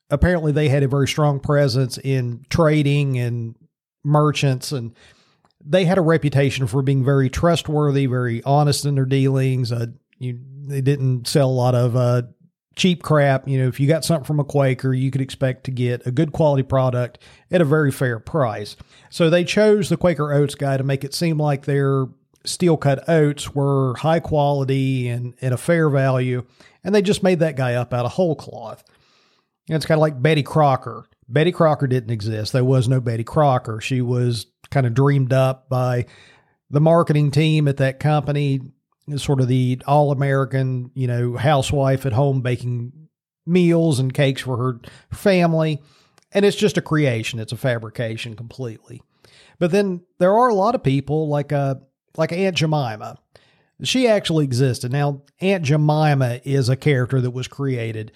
apparently 0.10 0.52
they 0.52 0.68
had 0.68 0.84
a 0.84 0.88
very 0.88 1.08
strong 1.08 1.40
presence 1.40 1.98
in 1.98 2.46
trading 2.50 3.18
and 3.18 3.56
merchants 4.04 4.72
and 4.72 4.96
they 5.64 5.86
had 5.86 5.98
a 5.98 6.02
reputation 6.02 6.68
for 6.68 6.82
being 6.82 7.04
very 7.06 7.30
trustworthy, 7.30 8.08
very 8.08 8.44
honest 8.44 8.86
in 8.86 8.96
their 8.96 9.06
dealings. 9.06 9.72
Uh, 9.72 9.88
you, 10.18 10.40
they 10.66 10.82
didn't 10.82 11.28
sell 11.28 11.50
a 11.50 11.52
lot 11.52 11.76
of 11.76 11.96
uh, 11.96 12.24
cheap 12.76 13.04
crap. 13.04 13.48
You 13.48 13.60
know, 13.60 13.68
if 13.68 13.80
you 13.80 13.88
got 13.88 14.06
something 14.06 14.26
from 14.26 14.40
a 14.40 14.44
Quaker, 14.44 14.94
you 14.94 15.12
could 15.12 15.22
expect 15.22 15.66
to 15.66 15.72
get 15.72 16.06
a 16.08 16.12
good 16.12 16.32
quality 16.32 16.64
product 16.64 17.20
at 17.52 17.62
a 17.62 17.66
very 17.66 17.92
fair 17.92 18.20
price. 18.20 18.76
So 19.10 19.30
they 19.30 19.44
chose 19.44 19.90
the 19.90 19.98
Quaker 19.98 20.34
Oats 20.34 20.56
guy 20.56 20.78
to 20.78 20.84
make 20.84 21.04
it 21.04 21.14
seem 21.14 21.38
like 21.38 21.66
their 21.66 22.08
steel 22.44 22.78
cut 22.78 23.08
oats 23.08 23.54
were 23.54 23.96
high 23.98 24.20
quality 24.20 25.08
and 25.08 25.36
at 25.42 25.54
a 25.54 25.58
fair 25.58 25.90
value. 25.90 26.44
And 26.84 26.96
they 26.96 27.02
just 27.02 27.24
made 27.24 27.40
that 27.40 27.56
guy 27.56 27.76
up 27.76 27.94
out 27.94 28.06
of 28.06 28.14
whole 28.14 28.36
cloth. 28.36 28.84
And 29.68 29.76
it's 29.76 29.86
kind 29.86 30.00
of 30.00 30.02
like 30.02 30.22
Betty 30.22 30.44
Crocker. 30.44 31.08
Betty 31.32 31.52
Crocker 31.52 31.88
didn't 31.88 32.12
exist. 32.12 32.52
There 32.52 32.64
was 32.64 32.88
no 32.88 33.00
Betty 33.00 33.24
Crocker. 33.24 33.80
She 33.80 34.02
was 34.02 34.48
kind 34.70 34.86
of 34.86 34.94
dreamed 34.94 35.34
up 35.34 35.70
by 35.70 36.06
the 36.70 36.82
marketing 36.82 37.32
team 37.32 37.68
at 37.68 37.78
that 37.78 38.00
company, 38.00 38.62
sort 39.16 39.42
of 39.42 39.48
the 39.48 39.82
all 39.88 40.12
American, 40.12 40.92
you 40.94 41.08
know, 41.08 41.38
housewife 41.38 42.06
at 42.06 42.14
home 42.14 42.42
baking 42.42 42.92
meals 43.46 44.00
and 44.00 44.14
cakes 44.14 44.42
for 44.42 44.58
her 44.58 44.80
family. 45.12 45.82
And 46.34 46.46
it's 46.46 46.58
just 46.58 46.78
a 46.78 46.82
creation, 46.82 47.40
it's 47.40 47.52
a 47.52 47.58
fabrication 47.58 48.36
completely. 48.36 49.02
But 49.60 49.72
then 49.72 50.02
there 50.20 50.34
are 50.34 50.50
a 50.50 50.56
lot 50.56 50.76
of 50.76 50.84
people 50.84 51.28
like 51.28 51.54
uh 51.54 51.76
like 52.18 52.32
Aunt 52.32 52.58
Jemima. 52.58 53.18
She 53.84 54.08
actually 54.08 54.44
existed. 54.46 54.92
Now, 54.92 55.24
Aunt 55.40 55.64
Jemima 55.64 56.40
is 56.44 56.70
a 56.70 56.76
character 56.76 57.20
that 57.20 57.32
was 57.32 57.48
created, 57.48 58.12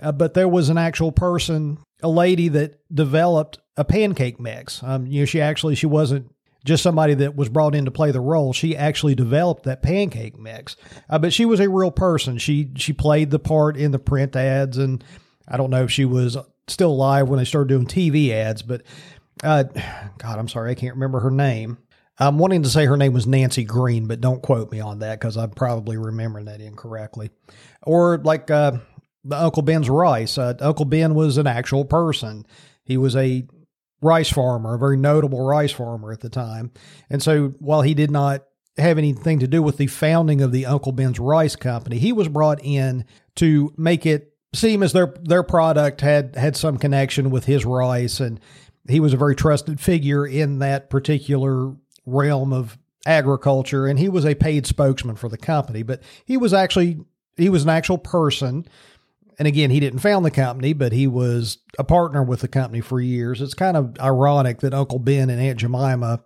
uh, 0.00 0.12
but 0.12 0.34
there 0.34 0.48
was 0.48 0.68
an 0.68 0.78
actual 0.78 1.10
person 1.10 1.78
a 2.02 2.08
lady 2.08 2.48
that 2.48 2.80
developed 2.94 3.58
a 3.76 3.84
pancake 3.84 4.40
mix. 4.40 4.82
Um, 4.82 5.06
you 5.06 5.20
know, 5.20 5.24
she 5.26 5.40
actually 5.40 5.74
she 5.74 5.86
wasn't 5.86 6.32
just 6.64 6.82
somebody 6.82 7.14
that 7.14 7.36
was 7.36 7.48
brought 7.48 7.74
in 7.74 7.84
to 7.84 7.90
play 7.90 8.10
the 8.10 8.20
role. 8.20 8.52
She 8.52 8.76
actually 8.76 9.14
developed 9.14 9.64
that 9.64 9.82
pancake 9.82 10.38
mix. 10.38 10.76
Uh, 11.08 11.18
but 11.18 11.32
she 11.32 11.44
was 11.44 11.60
a 11.60 11.68
real 11.68 11.90
person. 11.90 12.38
She 12.38 12.70
she 12.76 12.92
played 12.92 13.30
the 13.30 13.38
part 13.38 13.76
in 13.76 13.90
the 13.90 13.98
print 13.98 14.36
ads, 14.36 14.78
and 14.78 15.02
I 15.46 15.56
don't 15.56 15.70
know 15.70 15.84
if 15.84 15.90
she 15.90 16.04
was 16.04 16.36
still 16.66 16.90
alive 16.90 17.28
when 17.28 17.38
they 17.38 17.44
started 17.44 17.68
doing 17.68 17.86
TV 17.86 18.30
ads. 18.30 18.62
But 18.62 18.82
uh, 19.42 19.64
God, 20.18 20.38
I'm 20.38 20.48
sorry, 20.48 20.70
I 20.70 20.74
can't 20.74 20.94
remember 20.94 21.20
her 21.20 21.30
name. 21.30 21.78
I'm 22.20 22.38
wanting 22.38 22.64
to 22.64 22.68
say 22.68 22.84
her 22.86 22.96
name 22.96 23.12
was 23.12 23.28
Nancy 23.28 23.62
Green, 23.62 24.08
but 24.08 24.20
don't 24.20 24.42
quote 24.42 24.72
me 24.72 24.80
on 24.80 24.98
that 25.00 25.20
because 25.20 25.36
I'm 25.36 25.50
probably 25.50 25.96
remembering 25.96 26.46
that 26.46 26.60
incorrectly. 26.60 27.30
Or 27.82 28.18
like 28.18 28.50
uh, 28.50 28.78
Uncle 29.30 29.62
Ben's 29.62 29.90
rice. 29.90 30.38
Uh, 30.38 30.54
Uncle 30.60 30.84
Ben 30.84 31.14
was 31.14 31.38
an 31.38 31.46
actual 31.46 31.84
person. 31.84 32.46
He 32.84 32.96
was 32.96 33.16
a 33.16 33.46
rice 34.00 34.30
farmer, 34.30 34.74
a 34.74 34.78
very 34.78 34.96
notable 34.96 35.44
rice 35.44 35.72
farmer 35.72 36.12
at 36.12 36.20
the 36.20 36.30
time. 36.30 36.70
And 37.10 37.22
so 37.22 37.54
while 37.58 37.82
he 37.82 37.94
did 37.94 38.10
not 38.10 38.44
have 38.76 38.98
anything 38.98 39.40
to 39.40 39.48
do 39.48 39.62
with 39.62 39.76
the 39.76 39.88
founding 39.88 40.40
of 40.40 40.52
the 40.52 40.66
Uncle 40.66 40.92
Ben's 40.92 41.18
Rice 41.18 41.56
Company, 41.56 41.98
he 41.98 42.12
was 42.12 42.28
brought 42.28 42.60
in 42.62 43.04
to 43.36 43.72
make 43.76 44.06
it 44.06 44.34
seem 44.54 44.82
as 44.82 44.92
their 44.92 45.14
their 45.22 45.42
product 45.42 46.00
had 46.00 46.34
had 46.36 46.56
some 46.56 46.78
connection 46.78 47.30
with 47.30 47.44
his 47.44 47.64
rice 47.64 48.20
and 48.20 48.40
he 48.88 49.00
was 49.00 49.12
a 49.12 49.18
very 49.18 49.34
trusted 49.36 49.78
figure 49.78 50.26
in 50.26 50.60
that 50.60 50.88
particular 50.88 51.74
realm 52.06 52.52
of 52.52 52.78
agriculture 53.06 53.86
and 53.86 53.98
he 53.98 54.08
was 54.08 54.24
a 54.24 54.34
paid 54.34 54.66
spokesman 54.66 55.16
for 55.16 55.28
the 55.28 55.36
company 55.36 55.82
but 55.82 56.02
he 56.24 56.36
was 56.36 56.54
actually 56.54 56.98
he 57.36 57.50
was 57.50 57.62
an 57.62 57.68
actual 57.68 57.98
person 57.98 58.66
and 59.38 59.46
again, 59.46 59.70
he 59.70 59.78
didn't 59.78 60.00
found 60.00 60.24
the 60.24 60.30
company, 60.30 60.72
but 60.72 60.92
he 60.92 61.06
was 61.06 61.58
a 61.78 61.84
partner 61.84 62.22
with 62.22 62.40
the 62.40 62.48
company 62.48 62.80
for 62.80 63.00
years. 63.00 63.40
It's 63.40 63.54
kind 63.54 63.76
of 63.76 63.98
ironic 64.00 64.60
that 64.60 64.74
Uncle 64.74 64.98
Ben 64.98 65.30
and 65.30 65.40
Aunt 65.40 65.60
Jemima 65.60 66.24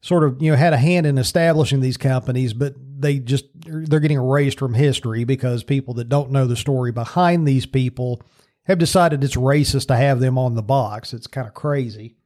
sort 0.00 0.24
of, 0.24 0.42
you 0.42 0.50
know, 0.50 0.56
had 0.56 0.72
a 0.72 0.78
hand 0.78 1.06
in 1.06 1.18
establishing 1.18 1.80
these 1.80 1.98
companies, 1.98 2.54
but 2.54 2.74
they 2.78 3.18
just 3.18 3.44
they're 3.66 4.00
getting 4.00 4.16
erased 4.16 4.58
from 4.58 4.74
history 4.74 5.24
because 5.24 5.62
people 5.62 5.94
that 5.94 6.08
don't 6.08 6.30
know 6.30 6.46
the 6.46 6.56
story 6.56 6.90
behind 6.90 7.46
these 7.46 7.66
people 7.66 8.22
have 8.64 8.78
decided 8.78 9.22
it's 9.22 9.36
racist 9.36 9.88
to 9.88 9.96
have 9.96 10.20
them 10.20 10.38
on 10.38 10.54
the 10.54 10.62
box. 10.62 11.12
It's 11.12 11.26
kind 11.26 11.46
of 11.46 11.54
crazy. 11.54 12.16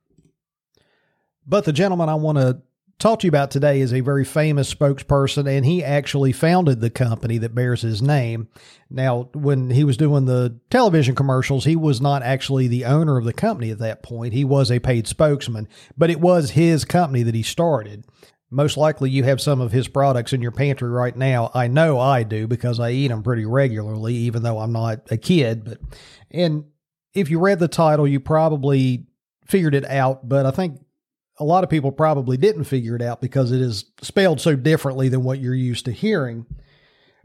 But 1.46 1.64
the 1.64 1.72
gentleman 1.72 2.08
I 2.08 2.14
want 2.14 2.38
to 2.38 2.62
talk 2.98 3.20
to 3.20 3.26
you 3.26 3.28
about 3.28 3.50
today 3.50 3.80
is 3.80 3.92
a 3.92 4.00
very 4.00 4.24
famous 4.24 4.72
spokesperson, 4.72 5.48
and 5.48 5.64
he 5.64 5.84
actually 5.84 6.32
founded 6.32 6.80
the 6.80 6.90
company 6.90 7.38
that 7.38 7.54
bears 7.54 7.82
his 7.82 8.00
name. 8.00 8.48
Now, 8.88 9.28
when 9.34 9.70
he 9.70 9.84
was 9.84 9.96
doing 9.96 10.24
the 10.24 10.58
television 10.70 11.14
commercials, 11.14 11.64
he 11.64 11.76
was 11.76 12.00
not 12.00 12.22
actually 12.22 12.68
the 12.68 12.84
owner 12.84 13.16
of 13.18 13.24
the 13.24 13.32
company 13.32 13.70
at 13.70 13.78
that 13.78 14.02
point. 14.02 14.32
He 14.32 14.44
was 14.44 14.70
a 14.70 14.78
paid 14.78 15.06
spokesman, 15.06 15.68
but 15.96 16.10
it 16.10 16.20
was 16.20 16.50
his 16.52 16.84
company 16.84 17.22
that 17.22 17.34
he 17.34 17.42
started. 17.42 18.04
Most 18.50 18.76
likely, 18.76 19.10
you 19.10 19.24
have 19.24 19.40
some 19.40 19.60
of 19.60 19.72
his 19.72 19.88
products 19.88 20.32
in 20.32 20.40
your 20.40 20.52
pantry 20.52 20.88
right 20.88 21.16
now. 21.16 21.50
I 21.52 21.66
know 21.66 21.98
I 21.98 22.22
do 22.22 22.46
because 22.46 22.78
I 22.78 22.92
eat 22.92 23.08
them 23.08 23.24
pretty 23.24 23.44
regularly, 23.44 24.14
even 24.14 24.42
though 24.42 24.60
I'm 24.60 24.72
not 24.72 25.00
a 25.10 25.16
kid. 25.16 25.64
But, 25.64 25.78
and 26.30 26.64
if 27.12 27.28
you 27.28 27.40
read 27.40 27.58
the 27.58 27.68
title, 27.68 28.06
you 28.06 28.20
probably 28.20 29.06
figured 29.46 29.74
it 29.74 29.84
out. 29.84 30.28
But 30.28 30.46
I 30.46 30.52
think 30.52 30.78
a 31.38 31.44
lot 31.44 31.64
of 31.64 31.70
people 31.70 31.92
probably 31.92 32.36
didn't 32.36 32.64
figure 32.64 32.96
it 32.96 33.02
out 33.02 33.20
because 33.20 33.52
it 33.52 33.60
is 33.60 33.86
spelled 34.00 34.40
so 34.40 34.56
differently 34.56 35.08
than 35.08 35.22
what 35.22 35.40
you're 35.40 35.54
used 35.54 35.84
to 35.84 35.92
hearing. 35.92 36.46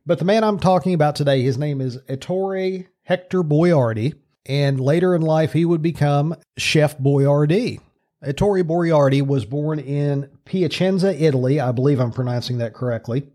But 0.06 0.20
the 0.20 0.26
man 0.26 0.44
I'm 0.44 0.60
talking 0.60 0.94
about 0.94 1.16
today, 1.16 1.42
his 1.42 1.58
name 1.58 1.80
is 1.80 2.00
Ettore 2.10 2.88
Hector 3.04 3.44
Boiardi, 3.44 4.16
and 4.46 4.80
later 4.80 5.16
in 5.16 5.22
life 5.22 5.54
he 5.54 5.66
would 5.66 5.82
become 5.82 6.36
Chef 6.58 6.98
Boyardee. 6.98 7.80
Ettore 8.24 8.64
Boiardi 8.64 9.26
was 9.26 9.46
born 9.46 9.80
in 9.80 10.30
Piacenza, 10.46 11.14
Italy. 11.20 11.60
I 11.60 11.72
believe 11.72 12.00
I'm 12.00 12.12
pronouncing 12.12 12.58
that 12.58 12.74
correctly. 12.74 13.28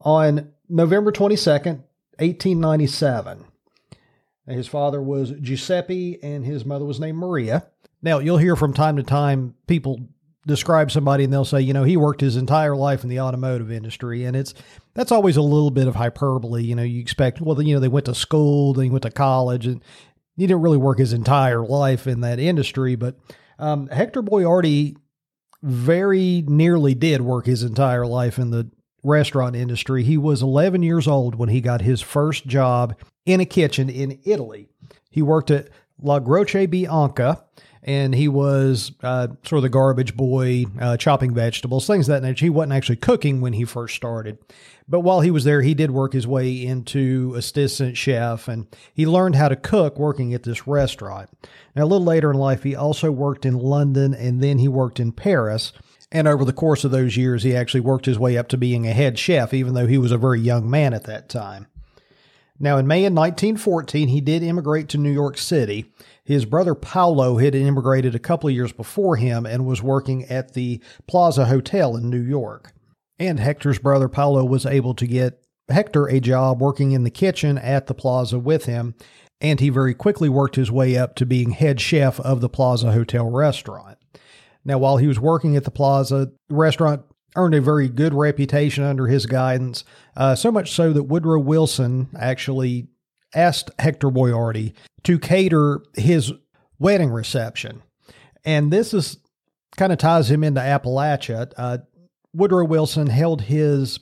On 0.00 0.52
November 0.68 1.12
22nd, 1.12 1.82
1897. 2.18 3.44
His 4.46 4.66
father 4.66 5.00
was 5.00 5.30
Giuseppe 5.40 6.18
and 6.22 6.44
his 6.44 6.64
mother 6.64 6.84
was 6.84 7.00
named 7.00 7.18
Maria. 7.18 7.66
Now, 8.02 8.18
you'll 8.18 8.38
hear 8.38 8.56
from 8.56 8.72
time 8.72 8.96
to 8.96 9.02
time 9.02 9.54
people 9.66 10.00
describe 10.46 10.90
somebody 10.90 11.24
and 11.24 11.32
they'll 11.32 11.44
say, 11.44 11.60
you 11.60 11.72
know, 11.72 11.84
he 11.84 11.96
worked 11.96 12.20
his 12.20 12.36
entire 12.36 12.74
life 12.74 13.02
in 13.02 13.10
the 13.10 13.20
automotive 13.20 13.70
industry. 13.70 14.24
And 14.24 14.34
it's, 14.34 14.54
that's 14.94 15.12
always 15.12 15.36
a 15.36 15.42
little 15.42 15.70
bit 15.70 15.86
of 15.86 15.94
hyperbole. 15.94 16.62
You 16.62 16.74
know, 16.74 16.82
you 16.82 17.00
expect, 17.00 17.40
well, 17.40 17.60
you 17.60 17.74
know, 17.74 17.80
they 17.80 17.88
went 17.88 18.06
to 18.06 18.14
school, 18.14 18.72
they 18.72 18.88
went 18.88 19.02
to 19.02 19.10
college, 19.10 19.66
and 19.66 19.82
he 20.36 20.46
didn't 20.46 20.62
really 20.62 20.78
work 20.78 20.98
his 20.98 21.12
entire 21.12 21.64
life 21.64 22.06
in 22.06 22.22
that 22.22 22.38
industry. 22.38 22.96
But 22.96 23.16
um, 23.58 23.88
Hector 23.88 24.22
Boiardi 24.22 24.96
very 25.62 26.42
nearly 26.46 26.94
did 26.94 27.20
work 27.20 27.44
his 27.46 27.62
entire 27.62 28.06
life 28.06 28.38
in 28.38 28.50
the 28.50 28.70
restaurant 29.02 29.56
industry. 29.56 30.04
He 30.04 30.16
was 30.16 30.42
11 30.42 30.82
years 30.82 31.06
old 31.06 31.34
when 31.34 31.50
he 31.50 31.60
got 31.60 31.82
his 31.82 32.00
first 32.00 32.46
job 32.46 32.96
in 33.26 33.40
a 33.40 33.44
kitchen 33.44 33.88
in 33.88 34.18
Italy. 34.24 34.68
He 35.10 35.22
worked 35.22 35.50
at 35.50 35.68
La 36.00 36.20
Croce 36.20 36.66
Bianca, 36.66 37.44
and 37.82 38.14
he 38.14 38.28
was 38.28 38.92
uh, 39.02 39.28
sort 39.44 39.58
of 39.58 39.62
the 39.62 39.68
garbage 39.68 40.16
boy, 40.16 40.66
uh, 40.80 40.96
chopping 40.96 41.34
vegetables, 41.34 41.86
things 41.86 42.06
that 42.08 42.22
nature. 42.22 42.44
He 42.44 42.50
wasn't 42.50 42.74
actually 42.74 42.96
cooking 42.96 43.40
when 43.40 43.54
he 43.54 43.64
first 43.64 43.96
started. 43.96 44.38
But 44.86 45.00
while 45.00 45.20
he 45.20 45.30
was 45.30 45.44
there, 45.44 45.62
he 45.62 45.74
did 45.74 45.90
work 45.90 46.12
his 46.12 46.26
way 46.26 46.64
into 46.64 47.34
assistant 47.36 47.96
chef 47.96 48.48
and 48.48 48.66
he 48.92 49.06
learned 49.06 49.36
how 49.36 49.48
to 49.48 49.56
cook 49.56 49.98
working 49.98 50.34
at 50.34 50.42
this 50.42 50.66
restaurant. 50.66 51.30
Now, 51.74 51.84
a 51.84 51.86
little 51.86 52.04
later 52.04 52.30
in 52.30 52.36
life, 52.36 52.64
he 52.64 52.74
also 52.74 53.10
worked 53.10 53.46
in 53.46 53.54
London 53.54 54.12
and 54.12 54.42
then 54.42 54.58
he 54.58 54.68
worked 54.68 55.00
in 55.00 55.12
Paris. 55.12 55.72
And 56.12 56.26
over 56.26 56.44
the 56.44 56.52
course 56.52 56.84
of 56.84 56.90
those 56.90 57.16
years, 57.16 57.44
he 57.44 57.54
actually 57.54 57.80
worked 57.80 58.06
his 58.06 58.18
way 58.18 58.36
up 58.36 58.48
to 58.48 58.56
being 58.56 58.86
a 58.86 58.92
head 58.92 59.16
chef, 59.16 59.54
even 59.54 59.74
though 59.74 59.86
he 59.86 59.96
was 59.96 60.10
a 60.10 60.18
very 60.18 60.40
young 60.40 60.68
man 60.68 60.92
at 60.92 61.04
that 61.04 61.28
time. 61.28 61.68
Now, 62.62 62.76
in 62.76 62.86
May 62.86 63.06
of 63.06 63.14
1914, 63.14 64.08
he 64.08 64.20
did 64.20 64.42
immigrate 64.42 64.90
to 64.90 64.98
New 64.98 65.10
York 65.10 65.38
City. 65.38 65.90
His 66.22 66.44
brother 66.44 66.74
Paolo 66.74 67.38
had 67.38 67.54
immigrated 67.54 68.14
a 68.14 68.20
couple 68.20 68.50
of 68.50 68.54
years 68.54 68.70
before 68.70 69.16
him 69.16 69.46
and 69.46 69.64
was 69.64 69.82
working 69.82 70.26
at 70.26 70.52
the 70.52 70.82
Plaza 71.08 71.46
Hotel 71.46 71.96
in 71.96 72.10
New 72.10 72.20
York. 72.20 72.72
And 73.18 73.40
Hector's 73.40 73.78
brother 73.78 74.08
Paolo 74.08 74.44
was 74.44 74.66
able 74.66 74.94
to 74.94 75.06
get 75.06 75.42
Hector 75.70 76.06
a 76.06 76.20
job 76.20 76.60
working 76.60 76.92
in 76.92 77.02
the 77.02 77.10
kitchen 77.10 77.56
at 77.56 77.86
the 77.86 77.94
Plaza 77.94 78.38
with 78.38 78.66
him, 78.66 78.94
and 79.40 79.58
he 79.58 79.70
very 79.70 79.94
quickly 79.94 80.28
worked 80.28 80.56
his 80.56 80.70
way 80.70 80.98
up 80.98 81.14
to 81.14 81.24
being 81.24 81.52
head 81.52 81.80
chef 81.80 82.20
of 82.20 82.42
the 82.42 82.48
Plaza 82.50 82.92
Hotel 82.92 83.28
restaurant. 83.28 83.96
Now, 84.66 84.76
while 84.76 84.98
he 84.98 85.06
was 85.06 85.18
working 85.18 85.56
at 85.56 85.64
the 85.64 85.70
Plaza, 85.70 86.30
the 86.48 86.54
restaurant 86.54 87.02
earned 87.36 87.54
a 87.54 87.60
very 87.60 87.88
good 87.88 88.14
reputation 88.14 88.84
under 88.84 89.06
his 89.06 89.26
guidance, 89.26 89.84
uh, 90.16 90.34
so 90.34 90.50
much 90.50 90.72
so 90.72 90.92
that 90.92 91.04
Woodrow 91.04 91.40
Wilson 91.40 92.08
actually 92.18 92.88
asked 93.34 93.70
Hector 93.78 94.10
Boiardi 94.10 94.72
to 95.04 95.18
cater 95.18 95.82
his 95.94 96.32
wedding 96.78 97.10
reception. 97.10 97.82
And 98.44 98.72
this 98.72 98.92
is 98.92 99.18
kind 99.76 99.92
of 99.92 99.98
ties 99.98 100.30
him 100.30 100.42
into 100.42 100.60
Appalachia. 100.60 101.52
Uh, 101.56 101.78
Woodrow 102.34 102.64
Wilson 102.64 103.06
held 103.06 103.42
his 103.42 104.00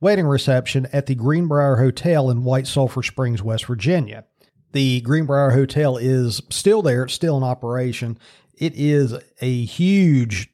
wedding 0.00 0.26
reception 0.26 0.86
at 0.92 1.06
the 1.06 1.14
Greenbrier 1.14 1.76
Hotel 1.76 2.30
in 2.30 2.44
White 2.44 2.66
Sulphur 2.66 3.02
Springs, 3.02 3.42
West 3.42 3.64
Virginia. 3.66 4.24
The 4.72 5.00
Greenbrier 5.00 5.50
Hotel 5.50 5.96
is 5.96 6.42
still 6.50 6.82
there, 6.82 7.04
it's 7.04 7.14
still 7.14 7.36
in 7.36 7.42
operation. 7.42 8.18
It 8.58 8.74
is 8.74 9.14
a 9.40 9.64
huge 9.64 10.48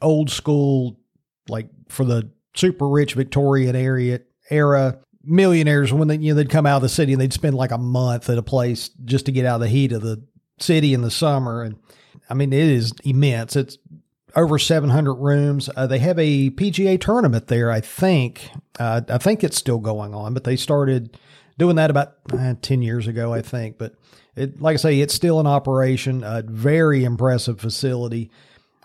old 0.00 0.30
school, 0.30 0.99
like 1.50 1.68
for 1.88 2.04
the 2.04 2.30
super 2.54 2.88
rich 2.88 3.14
Victorian 3.14 3.76
area 3.76 4.20
era 4.50 4.98
millionaires 5.22 5.92
when 5.92 6.08
they 6.08 6.16
you 6.16 6.32
know 6.32 6.36
they'd 6.36 6.50
come 6.50 6.66
out 6.66 6.76
of 6.76 6.82
the 6.82 6.88
city 6.88 7.12
and 7.12 7.20
they'd 7.20 7.32
spend 7.32 7.54
like 7.54 7.70
a 7.70 7.78
month 7.78 8.30
at 8.30 8.38
a 8.38 8.42
place 8.42 8.90
just 9.04 9.26
to 9.26 9.32
get 9.32 9.44
out 9.44 9.56
of 9.56 9.60
the 9.60 9.68
heat 9.68 9.92
of 9.92 10.02
the 10.02 10.22
city 10.58 10.94
in 10.94 11.02
the 11.02 11.10
summer 11.10 11.62
and 11.62 11.76
I 12.28 12.34
mean 12.34 12.52
it 12.52 12.60
is 12.60 12.92
immense. 13.04 13.56
It's 13.56 13.78
over 14.36 14.58
700 14.58 15.14
rooms. 15.14 15.68
Uh, 15.76 15.86
they 15.86 15.98
have 15.98 16.18
a 16.18 16.50
PGA 16.50 17.00
tournament 17.00 17.48
there, 17.48 17.70
I 17.70 17.80
think. 17.80 18.50
Uh, 18.78 19.00
I 19.08 19.18
think 19.18 19.42
it's 19.42 19.56
still 19.56 19.78
going 19.78 20.14
on, 20.14 20.34
but 20.34 20.44
they 20.44 20.56
started 20.56 21.18
doing 21.58 21.76
that 21.76 21.90
about 21.90 22.14
uh, 22.32 22.54
10 22.60 22.82
years 22.82 23.06
ago, 23.06 23.32
I 23.32 23.42
think. 23.42 23.78
But 23.78 23.94
it, 24.36 24.60
like 24.60 24.74
I 24.74 24.76
say, 24.76 25.00
it's 25.00 25.14
still 25.14 25.40
in 25.40 25.46
operation. 25.46 26.22
A 26.24 26.42
very 26.42 27.04
impressive 27.04 27.60
facility. 27.60 28.30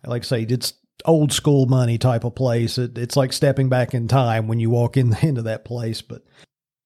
Like 0.04 0.24
I 0.24 0.26
say, 0.26 0.42
it's 0.44 0.74
old 1.04 1.34
school 1.34 1.66
money 1.66 1.98
type 1.98 2.24
of 2.24 2.36
place. 2.36 2.78
It, 2.78 2.98
it's 2.98 3.16
like 3.16 3.34
stepping 3.34 3.70
back 3.70 3.94
in 3.94 4.08
time 4.08 4.48
when 4.48 4.60
you 4.60 4.70
walk 4.70 4.98
in, 4.98 5.16
into 5.22 5.42
that 5.44 5.66
place. 5.66 6.02
But 6.02 6.24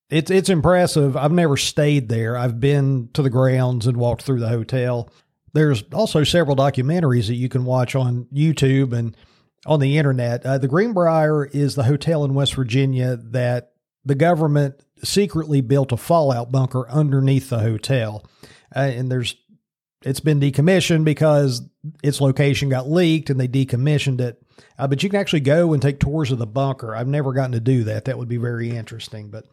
it's 0.10 0.32
it's 0.32 0.50
impressive. 0.50 1.16
I've 1.16 1.32
never 1.32 1.58
stayed 1.58 2.10
there. 2.10 2.36
I've 2.38 2.60
been 2.60 3.10
to 3.14 3.22
the 3.22 3.30
grounds 3.30 3.86
and 3.86 3.98
walked 3.98 4.24
through 4.24 4.40
the 4.40 4.50
hotel. 4.50 5.10
There's 5.54 5.84
also 5.94 6.24
several 6.24 6.56
documentaries 6.56 7.28
that 7.28 7.36
you 7.36 7.50
can 7.50 7.66
watch 7.66 7.96
on 7.96 8.28
YouTube 8.34 8.94
and 8.94 9.16
on 9.66 9.80
the 9.80 9.98
internet. 9.98 10.46
Uh, 10.46 10.58
the 10.58 10.68
Greenbrier 10.68 11.46
is 11.46 11.76
the 11.76 11.84
hotel 11.84 12.24
in 12.24 12.34
West 12.34 12.56
Virginia 12.56 13.18
that 13.18 13.74
the 14.06 14.16
government 14.16 14.84
secretly 15.04 15.62
built 15.62 15.92
a 15.92 15.98
fallout 15.98 16.52
bunker 16.52 16.88
underneath 16.90 17.50
the 17.50 17.60
hotel. 17.60 18.26
Uh, 18.76 18.80
and 18.80 19.12
there's 19.12 19.36
it's 20.04 20.20
been 20.20 20.40
decommissioned 20.40 21.04
because 21.04 21.62
its 22.04 22.22
location 22.22 22.70
got 22.70 22.90
leaked 22.90 23.30
and 23.30 23.40
they 23.40 23.48
decommissioned 23.48 24.22
it. 24.22 24.42
Uh, 24.78 24.88
but 24.88 25.04
you 25.04 25.10
can 25.10 25.20
actually 25.20 25.42
go 25.42 25.74
and 25.74 25.82
take 25.82 26.00
tours 26.00 26.32
of 26.32 26.38
the 26.38 26.48
bunker. 26.48 26.96
I've 26.96 27.08
never 27.08 27.34
gotten 27.34 27.52
to 27.52 27.60
do 27.60 27.84
that. 27.86 28.06
That 28.06 28.18
would 28.18 28.28
be 28.28 28.38
very 28.38 28.70
interesting. 28.70 29.30
But 29.30 29.46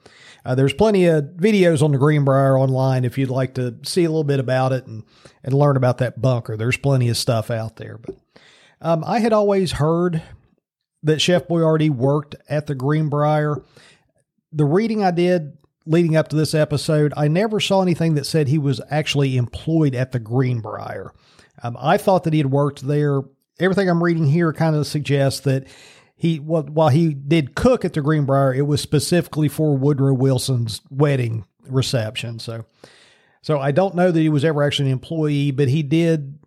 uh, 0.45 0.55
there's 0.55 0.73
plenty 0.73 1.07
of 1.07 1.25
videos 1.25 1.83
on 1.83 1.93
the 1.93 1.99
Greenbrier 1.99 2.57
online 2.57 3.05
if 3.05 3.19
you'd 3.19 3.31
like 3.31 3.55
to 3.55 3.77
see 3.83 4.05
a 4.05 4.09
little 4.09 4.25
bit 4.25 4.41
about 4.41 4.73
it 4.73 4.87
and, 4.87 5.05
and 5.43 5.53
learn 5.53 5.77
about 5.77 5.99
that 5.99 6.21
bunker. 6.21 6.57
There's 6.57 6.77
plenty 6.77 7.09
of 7.09 7.17
stuff 7.17 7.51
out 7.51 7.77
there. 7.77 7.99
But 7.99 8.17
um, 8.81 9.03
I 9.05 9.19
had 9.21 9.33
always 9.33 9.73
heard 9.73 10.23
that 11.03 11.21
Chef 11.21 11.49
Boyardee 11.49 11.91
worked 11.91 12.37
at 12.49 12.67
the 12.67 12.75
Greenbrier. 12.75 13.63
The 14.53 14.65
reading 14.65 15.05
I 15.05 15.11
did 15.11 15.57
leading 15.87 16.17
up 16.17 16.29
to 16.29 16.37
this 16.37 16.55
episode, 16.55 17.13
I 17.17 17.29
never 17.29 17.61
saw 17.61 17.81
anything 17.81 18.15
that 18.15 18.27
said 18.27 18.49
he 18.49 18.59
was 18.59 18.81
actually 18.91 19.37
employed 19.37 19.95
at 19.95 20.13
the 20.13 20.19
Greenbrier. 20.19 21.13
Um, 21.63 21.77
I 21.81 21.97
thought 21.97 22.25
that 22.25 22.33
he 22.33 22.39
had 22.39 22.51
worked 22.51 22.87
there. 22.87 23.23
Everything 23.59 23.89
I'm 23.89 24.03
reading 24.03 24.27
here 24.27 24.53
kind 24.53 24.77
of 24.77 24.87
suggests 24.87 25.41
that 25.41 25.67
he, 26.15 26.41
well, 26.41 26.65
while 26.65 26.89
he 26.89 27.15
did 27.15 27.55
cook 27.55 27.85
at 27.85 27.93
the 27.93 28.03
Greenbrier, 28.03 28.53
it 28.53 28.67
was 28.67 28.81
specifically 28.81 29.49
for 29.49 29.77
Woodrow 29.77 30.15
Wilson's 30.15 30.81
wedding 30.91 31.45
reception. 31.69 32.39
So, 32.39 32.65
so 33.43 33.61
I 33.61 33.71
don't 33.71 33.95
know 33.95 34.11
that 34.11 34.21
he 34.21 34.29
was 34.29 34.45
ever 34.45 34.63
actually 34.63 34.89
an 34.89 34.93
employee, 34.93 35.51
but 35.51 35.69
he 35.69 35.83
did 35.83 36.39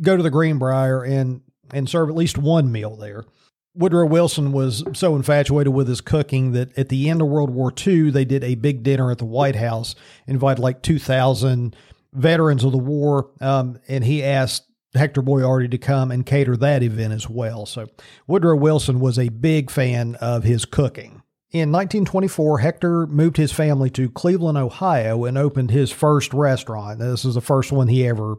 go 0.00 0.16
to 0.16 0.22
the 0.22 0.30
Greenbrier 0.30 1.02
and 1.02 1.40
and 1.72 1.88
serve 1.88 2.10
at 2.10 2.16
least 2.16 2.36
one 2.36 2.70
meal 2.70 2.96
there. 2.96 3.24
Woodrow 3.74 4.06
Wilson 4.06 4.52
was 4.52 4.84
so 4.92 5.16
infatuated 5.16 5.72
with 5.72 5.88
his 5.88 6.02
cooking 6.02 6.52
that 6.52 6.76
at 6.76 6.90
the 6.90 7.08
end 7.08 7.22
of 7.22 7.28
World 7.28 7.50
War 7.50 7.72
II, 7.74 8.10
they 8.10 8.24
did 8.24 8.44
a 8.44 8.54
big 8.54 8.82
dinner 8.82 9.10
at 9.10 9.18
the 9.18 9.24
White 9.24 9.56
House, 9.56 9.94
invited 10.26 10.60
like 10.60 10.82
2,000 10.82 11.74
veterans 12.12 12.64
of 12.64 12.72
the 12.72 12.78
war, 12.78 13.30
um, 13.40 13.78
and 13.88 14.04
he 14.04 14.22
asked 14.22 14.66
Hector 14.94 15.22
Boiardi 15.22 15.70
to 15.70 15.78
come 15.78 16.10
and 16.10 16.26
cater 16.26 16.56
that 16.58 16.82
event 16.82 17.14
as 17.14 17.30
well. 17.30 17.64
So 17.64 17.86
Woodrow 18.26 18.56
Wilson 18.56 19.00
was 19.00 19.18
a 19.18 19.30
big 19.30 19.70
fan 19.70 20.16
of 20.16 20.44
his 20.44 20.66
cooking. 20.66 21.22
In 21.50 21.70
1924, 21.70 22.58
Hector 22.58 23.06
moved 23.06 23.36
his 23.36 23.52
family 23.52 23.90
to 23.90 24.10
Cleveland, 24.10 24.58
Ohio, 24.58 25.24
and 25.24 25.36
opened 25.36 25.70
his 25.70 25.90
first 25.90 26.32
restaurant. 26.34 26.98
This 26.98 27.24
is 27.24 27.34
the 27.34 27.40
first 27.40 27.72
one 27.72 27.88
he 27.88 28.06
ever 28.06 28.36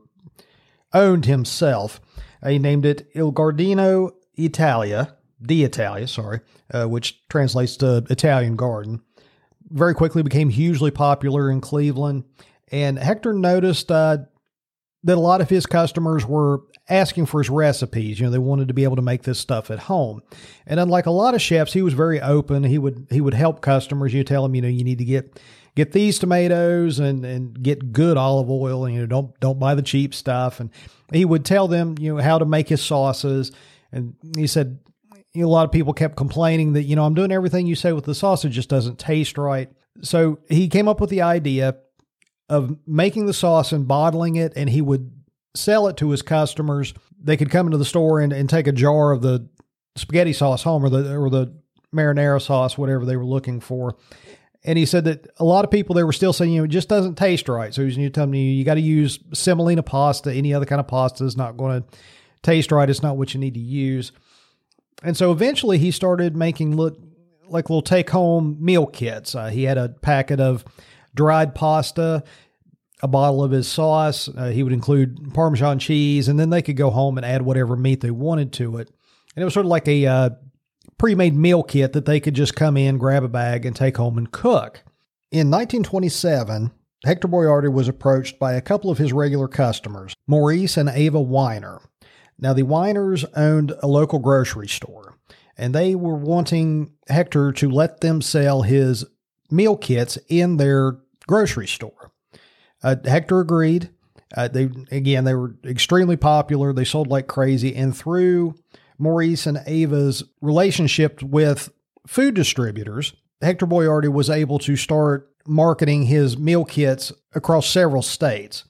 owned 0.94 1.26
himself. 1.26 2.02
He 2.46 2.60
named 2.60 2.86
it 2.86 3.08
Il 3.14 3.32
Giardino 3.32 4.12
Italia, 4.36 5.16
d'Italia, 5.46 6.08
sorry, 6.08 6.40
uh, 6.74 6.86
which 6.86 7.22
translates 7.30 7.78
to 7.78 8.06
Italian 8.10 8.56
garden, 8.56 9.02
very 9.70 9.94
quickly 9.94 10.24
became 10.24 10.50
hugely 10.50 10.92
popular 10.92 11.52
in 11.52 11.62
Cleveland. 11.62 12.24
And 12.72 12.98
Hector 12.98 13.34
noticed 13.34 13.92
uh, 13.92 14.18
that 15.04 15.18
a 15.18 15.22
lot 15.22 15.42
of 15.42 15.50
his 15.50 15.66
customers 15.66 16.26
were 16.26 16.62
asking 16.90 17.26
for 17.26 17.40
his 17.40 17.50
recipes. 17.50 18.20
You 18.20 18.26
know, 18.26 18.32
they 18.32 18.40
wanted 18.40 18.68
to 18.68 18.74
be 18.74 18.84
able 18.84 18.96
to 18.96 19.02
make 19.02 19.24
this 19.24 19.40
stuff 19.40 19.72
at 19.72 19.80
home. 19.80 20.22
And 20.66 20.80
unlike 20.80 21.06
a 21.06 21.12
lot 21.12 21.34
of 21.34 21.42
chefs, 21.42 21.74
he 21.74 21.82
was 21.82 21.94
very 21.94 22.22
open. 22.22 22.64
He 22.64 22.78
would 22.78 23.08
he 23.10 23.22
would 23.22 23.34
help 23.34 23.62
customers. 23.62 24.14
You 24.14 24.24
tell 24.24 24.44
them, 24.44 24.56
you 24.56 24.62
know, 24.62 24.68
you 24.68 24.84
need 24.84 24.98
to 24.98 25.06
get 25.06 25.40
get 25.76 25.92
these 25.92 26.20
tomatoes 26.20 27.00
and 27.00 27.26
and 27.26 27.62
get 27.62 27.94
good 27.94 28.18
olive 28.18 28.50
oil. 28.50 28.86
And, 28.86 28.96
you 28.96 29.02
know, 29.02 29.08
don't 29.08 29.40
don't 29.40 29.60
buy 29.60 29.76
the 29.76 29.82
cheap 29.82 30.14
stuff. 30.14 30.60
And 30.60 30.70
he 31.12 31.26
would 31.26 31.46
tell 31.46 31.68
them, 31.68 31.96
you 32.00 32.16
know, 32.16 32.22
how 32.22 32.38
to 32.38 32.46
make 32.46 32.70
his 32.70 32.82
sauces. 32.82 33.52
And 33.92 34.16
he 34.36 34.48
said, 34.48 34.80
a 35.36 35.44
lot 35.44 35.66
of 35.66 35.72
people 35.72 35.94
kept 35.94 36.16
complaining 36.16 36.74
that 36.74 36.84
you 36.84 36.96
know 36.96 37.06
I'm 37.06 37.14
doing 37.14 37.32
everything 37.32 37.66
you 37.66 37.76
say 37.76 37.94
with 37.94 38.06
the 38.06 38.16
sauce, 38.16 38.46
it 38.46 38.50
just 38.50 38.70
doesn't 38.70 39.00
taste 39.00 39.38
right. 39.38 39.70
So 40.02 40.40
he 40.50 40.68
came 40.68 40.88
up 40.88 41.02
with 41.02 41.10
the 41.10 41.22
idea 41.22 41.78
of 42.50 42.78
making 42.86 43.26
the 43.26 43.34
sauce 43.34 43.72
and 43.72 43.88
bottling 43.88 44.36
it, 44.36 44.54
and 44.56 44.70
he 44.70 44.82
would 44.82 45.12
sell 45.56 45.88
it 45.88 45.98
to 45.98 46.10
his 46.10 46.22
customers. 46.22 46.94
They 47.20 47.38
could 47.38 47.50
come 47.50 47.68
into 47.68 47.78
the 47.78 47.86
store 47.86 48.20
and, 48.20 48.34
and 48.34 48.50
take 48.50 48.68
a 48.68 48.72
jar 48.72 49.12
of 49.12 49.22
the 49.22 49.48
spaghetti 49.96 50.34
sauce 50.34 50.64
home 50.64 50.84
or 50.84 50.90
the 50.90 51.16
or 51.16 51.30
the 51.30 51.54
marinara 51.94 52.42
sauce, 52.42 52.78
whatever 52.78 53.06
they 53.06 53.16
were 53.16 53.26
looking 53.26 53.60
for. 53.60 53.96
And 54.66 54.78
he 54.78 54.86
said 54.86 55.04
that 55.06 55.28
a 55.38 55.44
lot 55.44 55.66
of 55.66 55.72
people 55.72 55.96
they 55.96 56.04
were 56.04 56.14
still 56.14 56.34
saying, 56.34 56.52
you 56.52 56.60
know, 56.60 56.66
it 56.66 56.70
just 56.70 56.90
doesn't 56.90 57.16
taste 57.16 57.50
right. 57.50 57.74
So 57.74 57.86
he's 57.86 58.12
telling 58.12 58.32
me 58.32 58.54
you 58.54 58.64
got 58.64 58.76
to 58.76 58.82
use 58.82 59.20
semolina 59.34 59.84
pasta. 59.84 60.34
Any 60.34 60.54
other 60.54 60.66
kind 60.66 60.80
of 60.80 60.88
pasta 60.88 61.26
is 61.26 61.36
not 61.36 61.58
going 61.58 61.82
to 61.82 61.88
taste 62.44 62.72
right. 62.72 62.90
It's 62.90 63.04
not 63.04 63.18
what 63.18 63.34
you 63.34 63.40
need 63.40 63.56
to 63.56 63.60
use. 63.60 64.12
And 65.04 65.18
so 65.18 65.32
eventually 65.32 65.78
he 65.78 65.92
started 65.92 66.36
making 66.36 66.76
look 66.76 66.98
like 67.48 67.70
little 67.70 67.82
take 67.82 68.10
home 68.10 68.58
meal 68.60 68.86
kits. 68.88 69.36
Uh, 69.36 69.50
he 69.50 69.64
had 69.64 69.78
a 69.78 69.90
packet 69.90 70.40
of 70.40 70.64
dried 71.14 71.54
pasta, 71.54 72.24
a 73.02 73.08
bottle 73.08 73.44
of 73.44 73.52
his 73.52 73.68
sauce. 73.68 74.30
Uh, 74.30 74.50
he 74.50 74.64
would 74.64 74.74
include 74.74 75.34
Parmesan 75.34 75.78
cheese, 75.78 76.28
and 76.28 76.40
then 76.40 76.50
they 76.50 76.62
could 76.62 76.78
go 76.78 76.90
home 76.90 77.18
and 77.18 77.26
add 77.26 77.42
whatever 77.42 77.76
meat 77.76 78.02
they 78.02 78.12
wanted 78.12 78.54
to 78.54 78.78
it. 78.78 78.90
And 79.36 79.42
it 79.42 79.46
was 79.46 79.54
sort 79.54 79.66
of 79.66 79.70
like 79.70 79.88
a 79.88 80.06
uh, 80.06 80.30
pre 80.98 81.16
made 81.16 81.36
meal 81.36 81.64
kit 81.64 81.94
that 81.94 82.06
they 82.06 82.20
could 82.20 82.34
just 82.34 82.56
come 82.56 82.78
in, 82.78 82.98
grab 82.98 83.24
a 83.24 83.28
bag, 83.28 83.66
and 83.66 83.76
take 83.76 83.98
home 83.98 84.18
and 84.18 84.32
cook. 84.32 84.84
In 85.32 85.52
1927, 85.52 86.72
Hector 87.06 87.28
Boiardi 87.28 87.72
was 87.72 87.88
approached 87.88 88.40
by 88.40 88.54
a 88.54 88.62
couple 88.62 88.90
of 88.90 88.98
his 88.98 89.12
regular 89.12 89.48
customers, 89.48 90.16
Maurice 90.28 90.78
and 90.78 90.90
Ava 90.90 91.20
Weiner. 91.20 91.82
Now, 92.40 92.54
the 92.54 92.64
Weiners 92.64 93.26
owned 93.36 93.74
a 93.82 93.88
local 93.88 94.20
grocery 94.20 94.68
store, 94.68 95.18
and 95.58 95.74
they 95.74 95.96
were 95.96 96.16
wanting 96.16 96.92
Hector 97.08 97.52
to 97.54 97.70
let 97.70 98.02
them 98.02 98.22
sell 98.22 98.64
his 98.64 99.06
meal 99.50 99.78
kits 99.78 100.18
in 100.28 100.58
their 100.58 100.98
grocery 101.28 101.68
store. 101.68 102.12
Uh, 102.82 102.96
Hector 103.06 103.40
agreed. 103.40 103.90
Uh, 104.36 104.48
they 104.48 104.70
again, 104.92 105.26
they 105.26 105.36
were 105.36 105.56
extremely 105.64 106.18
popular. 106.18 106.74
They 106.74 106.86
sold 106.86 107.08
like 107.08 107.28
crazy, 107.28 107.76
and 107.76 107.96
through 107.96 108.56
Maurice 108.98 109.46
and 109.46 109.62
Ava's 109.68 110.24
relationship 110.42 111.22
with 111.22 111.72
food 112.08 112.34
distributors, 112.34 113.14
Hector 113.42 113.68
Boiardi 113.68 114.12
was 114.12 114.30
able 114.30 114.58
to 114.60 114.76
start 114.76 115.30
marketing 115.46 116.04
his 116.04 116.38
meal 116.38 116.66
kits 116.66 117.12
across 117.36 117.70
several 117.70 118.02
states. 118.02 118.64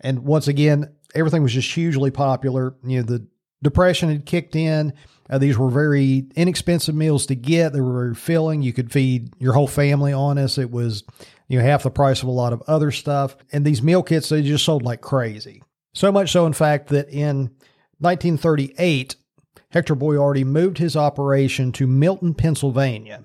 And 0.00 0.20
once 0.20 0.48
again, 0.48 0.94
everything 1.14 1.42
was 1.42 1.52
just 1.52 1.72
hugely 1.72 2.10
popular. 2.10 2.74
You 2.84 2.98
know, 2.98 3.02
the 3.02 3.26
depression 3.62 4.08
had 4.08 4.26
kicked 4.26 4.56
in. 4.56 4.92
Uh, 5.28 5.38
these 5.38 5.56
were 5.56 5.70
very 5.70 6.26
inexpensive 6.36 6.94
meals 6.94 7.26
to 7.26 7.34
get. 7.34 7.72
They 7.72 7.80
were 7.80 8.04
very 8.04 8.14
filling. 8.14 8.62
You 8.62 8.72
could 8.72 8.92
feed 8.92 9.32
your 9.38 9.54
whole 9.54 9.66
family 9.66 10.12
on 10.12 10.36
this. 10.36 10.58
It 10.58 10.70
was, 10.70 11.02
you 11.48 11.58
know, 11.58 11.64
half 11.64 11.82
the 11.82 11.90
price 11.90 12.22
of 12.22 12.28
a 12.28 12.32
lot 12.32 12.52
of 12.52 12.62
other 12.66 12.90
stuff. 12.90 13.36
And 13.52 13.64
these 13.64 13.82
meal 13.82 14.02
kits, 14.02 14.28
they 14.28 14.42
just 14.42 14.64
sold 14.64 14.82
like 14.82 15.00
crazy. 15.00 15.62
So 15.94 16.12
much 16.12 16.30
so, 16.30 16.46
in 16.46 16.52
fact, 16.52 16.88
that 16.88 17.08
in 17.08 17.50
1938, 18.00 19.16
Hector 19.70 19.96
Boiardi 19.96 20.44
moved 20.44 20.78
his 20.78 20.96
operation 20.96 21.72
to 21.72 21.86
Milton, 21.86 22.34
Pennsylvania, 22.34 23.24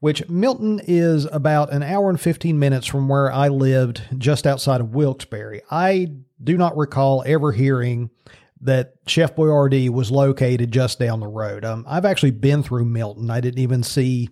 which 0.00 0.28
Milton 0.28 0.80
is 0.86 1.24
about 1.26 1.72
an 1.72 1.82
hour 1.82 2.10
and 2.10 2.20
15 2.20 2.58
minutes 2.58 2.86
from 2.86 3.08
where 3.08 3.32
I 3.32 3.48
lived 3.48 4.02
just 4.16 4.46
outside 4.46 4.80
of 4.80 4.94
Wilkes-Barre. 4.94 5.62
I 5.70 6.12
do 6.44 6.56
not 6.56 6.76
recall 6.76 7.22
ever 7.26 7.52
hearing 7.52 8.10
that 8.60 8.94
Chef 9.06 9.34
Boyardee 9.36 9.90
was 9.90 10.10
located 10.10 10.72
just 10.72 10.98
down 10.98 11.20
the 11.20 11.26
road. 11.26 11.64
Um, 11.64 11.84
I've 11.88 12.06
actually 12.06 12.30
been 12.30 12.62
through 12.62 12.86
Milton. 12.86 13.30
I 13.30 13.40
didn't 13.40 13.60
even 13.60 13.82
see 13.82 14.30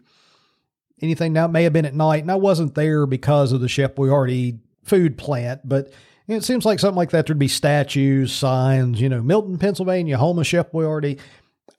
anything. 1.02 1.32
Now, 1.32 1.46
it 1.46 1.52
may 1.52 1.64
have 1.64 1.72
been 1.72 1.84
at 1.84 1.94
night, 1.94 2.22
and 2.22 2.30
I 2.30 2.36
wasn't 2.36 2.74
there 2.74 3.06
because 3.06 3.52
of 3.52 3.60
the 3.60 3.68
Chef 3.68 3.94
Boyardee 3.94 4.58
food 4.84 5.18
plant, 5.18 5.60
but 5.64 5.92
it 6.28 6.44
seems 6.44 6.64
like 6.64 6.78
something 6.78 6.96
like 6.96 7.10
that. 7.10 7.26
There'd 7.26 7.38
be 7.38 7.48
statues, 7.48 8.32
signs, 8.32 9.00
you 9.00 9.08
know, 9.08 9.20
Milton, 9.20 9.58
Pennsylvania, 9.58 10.16
home 10.16 10.38
of 10.38 10.46
Chef 10.46 10.70
Boyardee. 10.70 11.18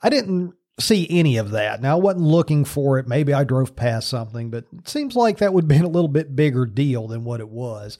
I 0.01 0.09
didn't 0.09 0.53
see 0.79 1.07
any 1.09 1.37
of 1.37 1.51
that. 1.51 1.81
Now, 1.81 1.97
I 1.97 1.99
wasn't 1.99 2.25
looking 2.25 2.65
for 2.65 2.99
it. 2.99 3.07
Maybe 3.07 3.33
I 3.33 3.43
drove 3.43 3.75
past 3.75 4.09
something, 4.09 4.51
but 4.51 4.65
it 4.77 4.87
seems 4.87 5.15
like 5.15 5.37
that 5.39 5.53
would 5.53 5.67
be 5.67 5.77
a 5.77 5.87
little 5.87 6.07
bit 6.07 6.35
bigger 6.35 6.65
deal 6.65 7.07
than 7.07 7.23
what 7.23 7.39
it 7.39 7.49
was 7.49 7.97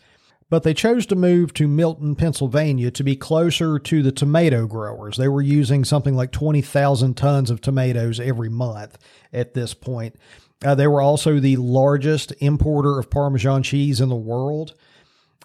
but 0.54 0.62
they 0.62 0.76
chose 0.76 1.08
to 1.08 1.16
move 1.16 1.52
to 1.52 1.68
Milton, 1.68 2.14
Pennsylvania 2.14 2.92
to 2.92 3.04
be 3.04 3.16
closer 3.16 3.80
to 3.80 4.04
the 4.04 4.12
tomato 4.12 4.68
growers. 4.68 5.18
They 5.18 5.28
were 5.28 5.42
using 5.42 5.84
something 5.84 6.16
like 6.16 6.32
20,000 6.32 7.18
tons 7.18 7.50
of 7.50 7.60
tomatoes 7.60 8.20
every 8.20 8.50
month 8.50 9.00
at 9.34 9.56
this 9.56 9.74
point. 9.74 10.16
Uh, 10.64 10.76
they 10.76 10.86
were 10.86 11.02
also 11.02 11.40
the 11.40 11.56
largest 11.56 12.34
importer 12.34 13.00
of 13.00 13.10
Parmesan 13.10 13.64
cheese 13.64 14.00
in 14.00 14.10
the 14.10 14.16
world. 14.16 14.76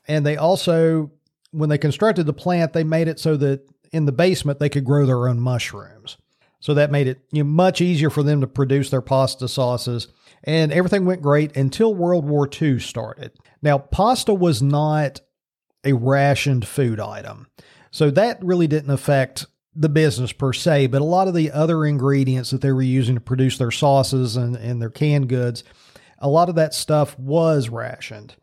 And 0.07 0.27
they 0.27 0.37
also, 0.37 1.11
when 1.53 1.71
they 1.71 1.79
constructed 1.79 2.27
the 2.27 2.35
plant, 2.35 2.75
they 2.75 2.85
made 2.85 3.09
it 3.09 3.18
so 3.18 3.38
that 3.38 3.66
in 3.90 4.05
the 4.05 4.12
basement 4.12 4.59
they 4.59 4.68
could 4.68 4.85
grow 4.85 5.07
their 5.07 5.27
own 5.27 5.40
mushrooms. 5.40 6.18
So 6.61 6.75
that 6.75 6.90
made 6.90 7.07
it 7.07 7.21
you 7.31 7.44
know, 7.44 7.51
much 7.51 7.81
easier 7.81 8.11
for 8.11 8.23
them 8.23 8.40
to 8.40 8.47
produce 8.47 8.90
their 8.90 9.01
pasta 9.01 9.49
sauces. 9.49 10.09
And 10.44 10.73
everything 10.73 11.05
went 11.05 11.23
great 11.23 11.57
until 11.57 11.94
World 11.94 12.25
War 12.25 12.49
II 12.51 12.81
started. 12.81 13.33
Now, 13.62 13.79
pasta 13.79 14.35
was 14.35 14.62
not 14.62 15.21
a 15.85 15.92
rationed 15.92 16.66
food 16.66 17.01
item. 17.01 17.49
So 17.90 18.11
that 18.11 18.44
really 18.44 18.66
didn't 18.66 18.90
affect 18.90 19.47
the 19.75 19.88
business 19.88 20.33
per 20.33 20.53
se, 20.53 20.88
but 20.88 21.01
a 21.01 21.05
lot 21.05 21.29
of 21.29 21.35
the 21.35 21.53
other 21.53 21.87
ingredients 21.87 22.51
that 22.51 22.61
they 22.61 22.73
were 22.73 22.83
using 22.83 23.14
to 23.14 23.21
produce 23.21 23.59
their 23.59 23.71
sauces 23.71 24.37
and, 24.37 24.57
and 24.57 24.83
their 24.83 24.90
canned 24.90 25.29
goods, 25.29 25.62
a 26.18 26.29
lot 26.29 26.49
of 26.49 26.57
that 26.57 26.75
stuff 26.75 27.16
was 27.18 27.68
rationed. 27.68 28.35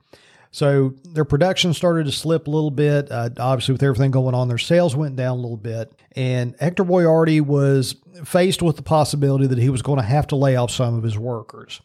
So 0.56 0.94
their 1.04 1.26
production 1.26 1.74
started 1.74 2.06
to 2.06 2.14
slip 2.14 2.48
a 2.48 2.50
little 2.50 2.72
bit. 2.72 3.12
Uh, 3.12 3.30
obviously, 3.40 3.74
with 3.74 3.84
everything 3.84 4.12
going 4.12 4.34
on, 4.34 4.48
their 4.48 4.58
sales 4.58 4.96
went 4.96 5.18
down 5.18 5.32
a 5.34 5.42
little 5.42 5.58
bit. 5.58 5.94
And 6.16 6.56
Hector 6.62 6.86
Boiardi 6.86 7.42
was 7.42 7.98
faced 8.24 8.62
with 8.62 8.78
the 8.78 8.82
possibility 8.82 9.48
that 9.48 9.58
he 9.58 9.70
was 9.70 9.82
going 9.82 9.98
to 10.00 10.06
have 10.06 10.28
to 10.28 10.38
lay 10.38 10.56
off 10.56 10.72
some 10.72 10.96
of 10.96 11.04
his 11.04 11.18
workers. 11.18 11.82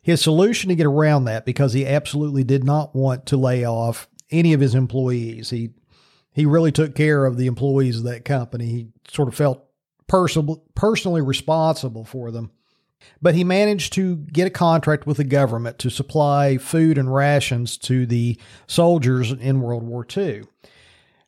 His 0.00 0.22
solution 0.22 0.68
to 0.68 0.76
get 0.76 0.86
around 0.86 1.24
that, 1.24 1.44
because 1.44 1.72
he 1.72 1.84
absolutely 1.84 2.44
did 2.44 2.62
not 2.62 2.94
want 2.94 3.26
to 3.26 3.36
lay 3.36 3.66
off 3.66 4.06
any 4.30 4.52
of 4.52 4.60
his 4.60 4.76
employees, 4.76 5.50
he 5.50 5.70
he 6.32 6.46
really 6.46 6.70
took 6.70 6.94
care 6.94 7.26
of 7.26 7.36
the 7.36 7.48
employees 7.48 7.98
of 7.98 8.04
that 8.04 8.24
company. 8.24 8.66
He 8.66 8.86
sort 9.08 9.26
of 9.26 9.34
felt 9.34 9.64
person, 10.06 10.54
personally 10.76 11.20
responsible 11.20 12.04
for 12.04 12.30
them. 12.30 12.52
But 13.22 13.34
he 13.34 13.44
managed 13.44 13.92
to 13.94 14.16
get 14.16 14.46
a 14.46 14.50
contract 14.50 15.06
with 15.06 15.16
the 15.16 15.24
government 15.24 15.78
to 15.80 15.90
supply 15.90 16.58
food 16.58 16.98
and 16.98 17.12
rations 17.12 17.78
to 17.78 18.06
the 18.06 18.38
soldiers 18.66 19.32
in 19.32 19.60
World 19.60 19.82
War 19.82 20.06
II. 20.16 20.42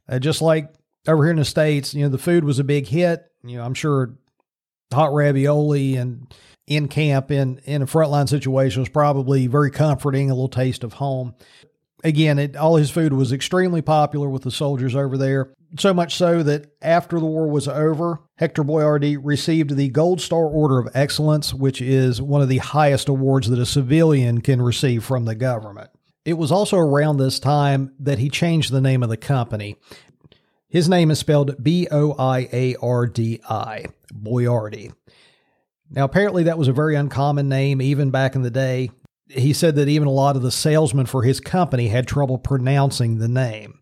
Uh, 0.08 0.18
just 0.18 0.42
like 0.42 0.72
over 1.08 1.24
here 1.24 1.32
in 1.32 1.38
the 1.38 1.44
States, 1.44 1.94
you 1.94 2.02
know, 2.02 2.08
the 2.08 2.18
food 2.18 2.44
was 2.44 2.58
a 2.58 2.64
big 2.64 2.86
hit. 2.86 3.24
You 3.42 3.58
know, 3.58 3.64
I'm 3.64 3.74
sure 3.74 4.14
hot 4.92 5.12
ravioli 5.12 5.96
and 5.96 6.32
in 6.66 6.88
camp 6.88 7.30
in 7.30 7.58
in 7.64 7.82
a 7.82 7.86
frontline 7.86 8.28
situation 8.28 8.80
was 8.82 8.88
probably 8.88 9.46
very 9.46 9.70
comforting, 9.70 10.30
a 10.30 10.34
little 10.34 10.48
taste 10.48 10.84
of 10.84 10.94
home. 10.94 11.34
Again, 12.06 12.38
it, 12.38 12.54
all 12.54 12.76
his 12.76 12.88
food 12.88 13.12
was 13.12 13.32
extremely 13.32 13.82
popular 13.82 14.28
with 14.28 14.42
the 14.42 14.52
soldiers 14.52 14.94
over 14.94 15.18
there. 15.18 15.52
So 15.76 15.92
much 15.92 16.14
so 16.14 16.40
that 16.44 16.70
after 16.80 17.18
the 17.18 17.26
war 17.26 17.48
was 17.48 17.66
over, 17.66 18.20
Hector 18.36 18.62
Boiardi 18.62 19.18
received 19.20 19.74
the 19.74 19.88
Gold 19.88 20.20
Star 20.20 20.44
Order 20.44 20.78
of 20.78 20.88
Excellence, 20.94 21.52
which 21.52 21.82
is 21.82 22.22
one 22.22 22.42
of 22.42 22.48
the 22.48 22.58
highest 22.58 23.08
awards 23.08 23.50
that 23.50 23.58
a 23.58 23.66
civilian 23.66 24.40
can 24.40 24.62
receive 24.62 25.02
from 25.02 25.24
the 25.24 25.34
government. 25.34 25.90
It 26.24 26.34
was 26.34 26.52
also 26.52 26.76
around 26.76 27.16
this 27.16 27.40
time 27.40 27.92
that 27.98 28.20
he 28.20 28.28
changed 28.28 28.70
the 28.70 28.80
name 28.80 29.02
of 29.02 29.08
the 29.08 29.16
company. 29.16 29.74
His 30.68 30.88
name 30.88 31.10
is 31.10 31.18
spelled 31.18 31.60
B 31.60 31.88
O 31.90 32.12
I 32.16 32.48
A 32.52 32.76
R 32.80 33.08
D 33.08 33.40
I, 33.50 33.86
Boiardi. 34.14 34.92
Now, 35.90 36.04
apparently, 36.04 36.44
that 36.44 36.58
was 36.58 36.68
a 36.68 36.72
very 36.72 36.94
uncommon 36.94 37.48
name 37.48 37.82
even 37.82 38.12
back 38.12 38.36
in 38.36 38.42
the 38.42 38.50
day. 38.50 38.90
He 39.28 39.52
said 39.52 39.74
that 39.76 39.88
even 39.88 40.08
a 40.08 40.12
lot 40.12 40.36
of 40.36 40.42
the 40.42 40.52
salesmen 40.52 41.06
for 41.06 41.22
his 41.22 41.40
company 41.40 41.88
had 41.88 42.06
trouble 42.06 42.38
pronouncing 42.38 43.18
the 43.18 43.28
name. 43.28 43.80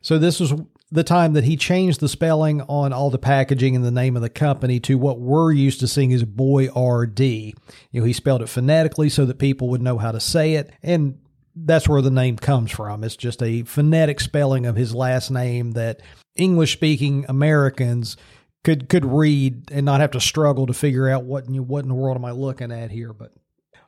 So, 0.00 0.18
this 0.18 0.40
was 0.40 0.54
the 0.90 1.04
time 1.04 1.34
that 1.34 1.44
he 1.44 1.56
changed 1.56 2.00
the 2.00 2.08
spelling 2.08 2.62
on 2.62 2.92
all 2.92 3.10
the 3.10 3.18
packaging 3.18 3.76
and 3.76 3.84
the 3.84 3.90
name 3.90 4.16
of 4.16 4.22
the 4.22 4.30
company 4.30 4.80
to 4.80 4.96
what 4.96 5.20
we're 5.20 5.52
used 5.52 5.80
to 5.80 5.88
seeing 5.88 6.12
as 6.12 6.24
Boyardee. 6.24 7.54
You 7.90 8.00
know, 8.00 8.06
he 8.06 8.12
spelled 8.12 8.42
it 8.42 8.48
phonetically 8.48 9.10
so 9.10 9.26
that 9.26 9.38
people 9.38 9.68
would 9.68 9.82
know 9.82 9.98
how 9.98 10.12
to 10.12 10.20
say 10.20 10.54
it. 10.54 10.70
And 10.82 11.18
that's 11.54 11.88
where 11.88 12.02
the 12.02 12.10
name 12.10 12.36
comes 12.36 12.70
from. 12.70 13.04
It's 13.04 13.16
just 13.16 13.42
a 13.42 13.62
phonetic 13.62 14.20
spelling 14.20 14.64
of 14.64 14.76
his 14.76 14.94
last 14.94 15.30
name 15.30 15.72
that 15.72 16.00
English 16.36 16.72
speaking 16.72 17.26
Americans 17.28 18.16
could 18.64 18.88
could 18.88 19.04
read 19.04 19.70
and 19.70 19.84
not 19.84 20.00
have 20.00 20.12
to 20.12 20.20
struggle 20.20 20.66
to 20.66 20.74
figure 20.74 21.08
out 21.08 21.24
what 21.24 21.48
what 21.48 21.84
in 21.84 21.88
the 21.88 21.94
world 21.94 22.16
am 22.16 22.24
I 22.24 22.30
looking 22.30 22.72
at 22.72 22.90
here. 22.90 23.12
But 23.12 23.32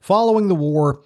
following 0.01 0.49
the 0.49 0.55
war, 0.55 1.03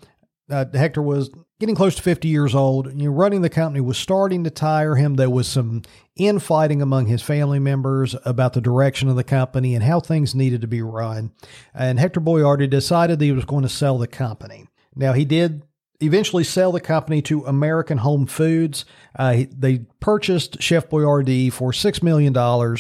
uh, 0.51 0.65
Hector 0.73 1.03
was 1.03 1.31
getting 1.61 1.75
close 1.75 1.95
to 1.95 2.03
50 2.03 2.29
years 2.29 2.55
old. 2.55 2.87
You 2.89 3.09
know, 3.09 3.15
running 3.15 3.43
the 3.43 3.51
company 3.51 3.81
was 3.81 3.99
starting 3.99 4.45
to 4.45 4.51
tire 4.51 4.97
him. 4.97 5.15
There 5.15 5.31
was 5.31 5.49
some 5.49 5.83
infighting 6.17 6.83
among 6.83 7.07
his 7.07 7.23
family 7.23 7.59
members 7.59 8.15
about 8.25 8.53
the 8.53 8.61
direction 8.61 9.09
of 9.09 9.17
the 9.17 9.25
company 9.25 9.75
and 9.75 9.85
how 9.85 10.01
things 10.01 10.35
needed 10.35 10.61
to 10.61 10.67
be 10.67 10.83
run. 10.83 11.33
And 11.73 11.99
Hector 11.99 12.21
Boiardi 12.21 12.69
decided 12.69 13.19
that 13.19 13.25
he 13.25 13.33
was 13.33 13.45
going 13.45 13.63
to 13.63 13.69
sell 13.69 13.99
the 13.99 14.07
company. 14.07 14.67
Now, 14.95 15.13
he 15.13 15.25
did 15.25 15.63
eventually 16.01 16.45
sell 16.45 16.73
the 16.73 16.81
company 16.81 17.23
to 17.23 17.45
American 17.45 17.99
Home 17.99 18.27
Foods. 18.27 18.85
Uh, 19.17 19.45
they 19.57 19.81
purchased 20.01 20.61
Chef 20.61 20.89
Boyardee 20.89 21.53
for 21.53 21.71
$6 21.71 22.03
million, 22.03 22.35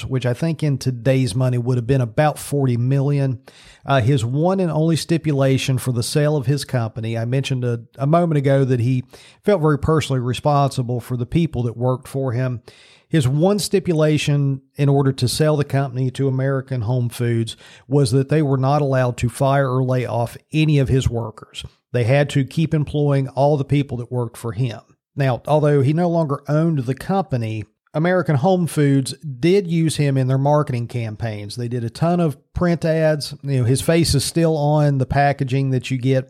which 0.09 0.27
I 0.27 0.35
think 0.35 0.63
in 0.63 0.79
today's 0.79 1.35
money 1.35 1.59
would 1.59 1.77
have 1.77 1.87
been 1.87 2.01
about 2.01 2.39
40 2.39 2.77
million. 2.77 3.41
Uh, 3.87 4.01
his 4.01 4.25
one 4.25 4.61
and 4.61 4.71
only 4.71 4.97
stipulation 4.97 5.79
for 5.79 5.93
the 5.93 6.03
sale 6.03 6.37
of 6.37 6.47
his 6.47 6.65
company, 6.65 7.17
I 7.17 7.25
mentioned 7.25 7.65
a, 7.65 7.85
a 7.97 8.07
moment 8.07 8.39
ago 8.39 8.65
that 8.65 8.81
he 8.81 9.05
felt 9.43 9.63
very 9.63 9.79
personally 9.79 10.21
responsible 10.21 11.01
for 11.01 11.17
the 11.17 11.27
people 11.27 11.63
that 11.65 11.77
worked 11.77 12.09
for 12.09 12.33
him. 12.33 12.63
His 13.07 13.29
one 13.29 13.61
stipulation 13.61 14.63
in 14.75 14.89
order 14.89 15.13
to 15.13 15.29
sell 15.29 15.57
the 15.57 15.65
company 15.65 16.11
to 16.13 16.27
American 16.27 16.81
Home 16.81 17.09
Foods 17.09 17.57
was 17.87 18.11
that 18.11 18.29
they 18.29 18.43
were 18.43 18.57
not 18.57 18.83
allowed 18.83 19.17
to 19.19 19.29
fire 19.29 19.71
or 19.71 19.85
lay 19.85 20.05
off 20.05 20.37
any 20.53 20.81
of 20.81 20.89
his 20.89 21.09
workers. 21.09 21.65
They 21.95 22.05
had 22.05 22.29
to 22.31 22.45
keep 22.45 22.75
employing 22.75 23.29
all 23.29 23.57
the 23.57 23.65
people 23.65 23.99
that 23.99 24.11
worked 24.11 24.37
for 24.37 24.51
him. 24.51 24.81
Now, 25.15 25.43
although 25.47 25.81
he 25.81 25.93
no 25.93 26.09
longer 26.09 26.43
owned 26.49 26.81
the 26.81 26.95
company, 26.95 27.67
American 27.95 28.35
Home 28.35 28.67
Foods 28.67 29.13
did 29.19 29.69
use 29.69 29.95
him 29.95 30.19
in 30.19 30.27
their 30.27 30.37
marketing 30.37 30.89
campaigns. 30.89 31.55
They 31.55 31.69
did 31.69 31.85
a 31.85 31.91
ton 31.91 32.19
of 32.19 32.37
print 32.53 32.85
ads. 32.85 33.33
You 33.45 33.61
know, 33.61 33.65
his 33.65 33.81
face 33.81 34.13
is 34.13 34.25
still 34.25 34.57
on 34.57 34.99
the 34.99 35.07
packaging 35.07 35.71
that 35.71 35.89
you 35.89 35.97
get 35.97 36.29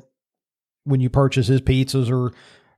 when 0.84 1.00
you 1.00 1.08
purchase 1.08 1.46
his 1.46 1.62
pizzas 1.62 2.10
or 2.10 2.34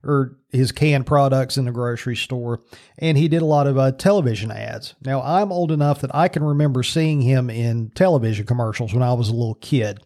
or 0.07 0.37
his 0.51 0.71
canned 0.71 1.05
products 1.05 1.57
in 1.57 1.65
the 1.65 1.71
grocery 1.71 2.15
store. 2.15 2.61
And 2.97 3.17
he 3.17 3.27
did 3.27 3.41
a 3.41 3.45
lot 3.45 3.67
of 3.67 3.77
uh, 3.77 3.91
television 3.91 4.51
ads. 4.51 4.95
Now, 5.05 5.21
I'm 5.21 5.51
old 5.51 5.71
enough 5.71 6.01
that 6.01 6.15
I 6.15 6.29
can 6.29 6.43
remember 6.43 6.83
seeing 6.83 7.21
him 7.21 7.49
in 7.49 7.89
television 7.91 8.45
commercials 8.45 8.93
when 8.93 9.03
I 9.03 9.13
was 9.13 9.29
a 9.29 9.35
little 9.35 9.55
kid. 9.55 9.99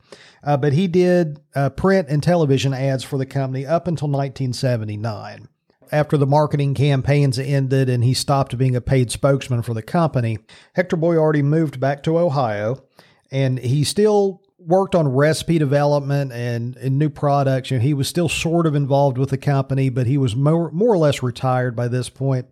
Uh, 0.43 0.57
but 0.57 0.73
he 0.73 0.87
did 0.87 1.39
uh, 1.55 1.69
print 1.69 2.07
and 2.09 2.23
television 2.23 2.73
ads 2.73 3.03
for 3.03 3.17
the 3.17 3.25
company 3.25 3.65
up 3.65 3.87
until 3.87 4.07
1979. 4.07 5.47
After 5.91 6.17
the 6.17 6.25
marketing 6.25 6.73
campaigns 6.73 7.37
ended 7.37 7.89
and 7.89 8.03
he 8.03 8.13
stopped 8.13 8.57
being 8.57 8.75
a 8.75 8.81
paid 8.81 9.11
spokesman 9.11 9.61
for 9.61 9.73
the 9.73 9.81
company, 9.81 10.39
Hector 10.73 10.97
Boiardi 10.97 11.43
moved 11.43 11.79
back 11.79 12.01
to 12.03 12.17
Ohio 12.17 12.81
and 13.29 13.59
he 13.59 13.83
still 13.83 14.40
worked 14.65 14.95
on 14.95 15.07
recipe 15.07 15.57
development 15.57 16.31
and, 16.31 16.75
and 16.77 16.97
new 16.97 17.09
products. 17.09 17.71
You 17.71 17.77
know, 17.77 17.83
he 17.83 17.93
was 17.93 18.07
still 18.07 18.29
sort 18.29 18.65
of 18.65 18.75
involved 18.75 19.17
with 19.17 19.29
the 19.29 19.37
company, 19.37 19.89
but 19.89 20.07
he 20.07 20.17
was 20.17 20.35
more, 20.35 20.71
more 20.71 20.93
or 20.93 20.97
less 20.97 21.23
retired 21.23 21.75
by 21.75 21.87
this 21.87 22.09
point. 22.09 22.47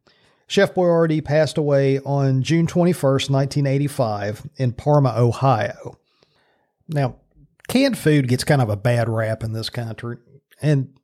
Chef 0.47 0.73
Boyardee 0.73 1.23
passed 1.23 1.57
away 1.57 1.99
on 1.99 2.41
June 2.41 2.65
21st, 2.65 3.29
1985, 3.29 4.49
in 4.57 4.73
Parma, 4.73 5.13
Ohio. 5.15 5.99
Now, 6.87 7.17
canned 7.67 7.97
food 7.97 8.27
gets 8.27 8.43
kind 8.43 8.61
of 8.61 8.69
a 8.69 8.75
bad 8.75 9.07
rap 9.07 9.43
in 9.43 9.53
this 9.53 9.69
country, 9.69 10.17
and 10.59 10.99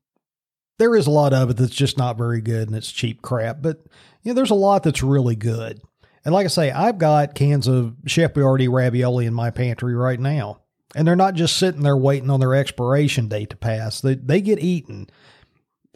there 0.80 0.96
is 0.96 1.08
a 1.08 1.12
lot 1.12 1.34
of 1.34 1.52
it 1.52 1.58
that's 1.58 1.76
just 1.76 1.98
not 1.98 2.18
very 2.18 2.42
good 2.42 2.68
and 2.68 2.76
it's 2.76 2.92
cheap 2.92 3.22
crap, 3.22 3.62
but 3.62 3.86
you 4.24 4.32
know, 4.32 4.34
there's 4.34 4.50
a 4.50 4.56
lot 4.56 4.84
that's 4.84 5.04
really 5.04 5.36
good. 5.36 5.80
And 6.26 6.34
like 6.34 6.46
I 6.46 6.50
say, 6.50 6.72
I've 6.72 6.98
got 6.98 7.36
cans 7.36 7.68
of 7.68 7.96
Chef 8.08 8.34
Boyardee 8.34 8.72
ravioli 8.72 9.28
in 9.28 9.34
my 9.34 9.52
pantry 9.52 9.94
right 9.94 10.20
now. 10.20 10.62
And 10.96 11.08
they're 11.08 11.16
not 11.16 11.36
just 11.36 11.58
sitting 11.58 11.84
there 11.84 11.98
waiting 11.98 12.30
on 12.30 12.40
their 12.40 12.56
expiration 12.56 13.28
date 13.28 13.52
to 13.52 13.58
pass. 13.58 14.02
They, 14.02 14.16
they 14.16 14.42
get 14.42 14.60
eaten. 14.60 15.08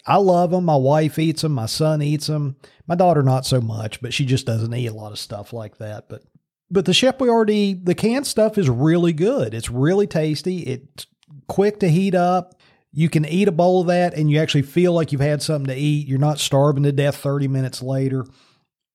I 0.06 0.18
love 0.18 0.52
them. 0.52 0.66
My 0.66 0.76
wife 0.76 1.18
eats 1.18 1.42
them. 1.42 1.54
My 1.54 1.66
son 1.66 2.02
eats 2.02 2.28
them. 2.28 2.58
My 2.86 2.96
daughter 2.96 3.24
not 3.24 3.46
so 3.46 3.62
much, 3.62 4.02
but 4.02 4.14
she 4.14 4.26
just 4.26 4.46
doesn't 4.46 4.74
eat 4.74 4.88
a 4.88 4.94
lot 4.94 5.12
of 5.12 5.20
stuff 5.20 5.54
like 5.54 5.78
that. 5.78 6.10
But 6.10 6.24
but 6.72 6.86
the 6.86 6.94
Chef 6.94 7.18
Boyardee, 7.18 7.84
the 7.84 7.96
canned 7.96 8.28
stuff 8.28 8.58
is 8.58 8.70
really 8.70 9.14
good. 9.14 9.54
It's 9.54 9.72
really 9.72 10.06
tasty. 10.06 10.60
It's 10.60 11.08
quick 11.48 11.80
to 11.80 11.90
heat 11.90 12.14
up. 12.14 12.60
You 12.92 13.10
can 13.10 13.26
eat 13.26 13.48
a 13.48 13.52
bowl 13.52 13.82
of 13.82 13.88
that 13.88 14.14
and 14.14 14.30
you 14.30 14.40
actually 14.40 14.64
feel 14.64 14.94
like 14.94 15.12
you've 15.12 15.22
had 15.22 15.42
something 15.42 15.74
to 15.74 15.80
eat. 15.80 16.08
You're 16.08 16.20
not 16.20 16.40
starving 16.40 16.84
to 16.84 16.92
death 16.92 17.18
30 17.18 17.48
minutes 17.48 17.82
later. 17.82 18.26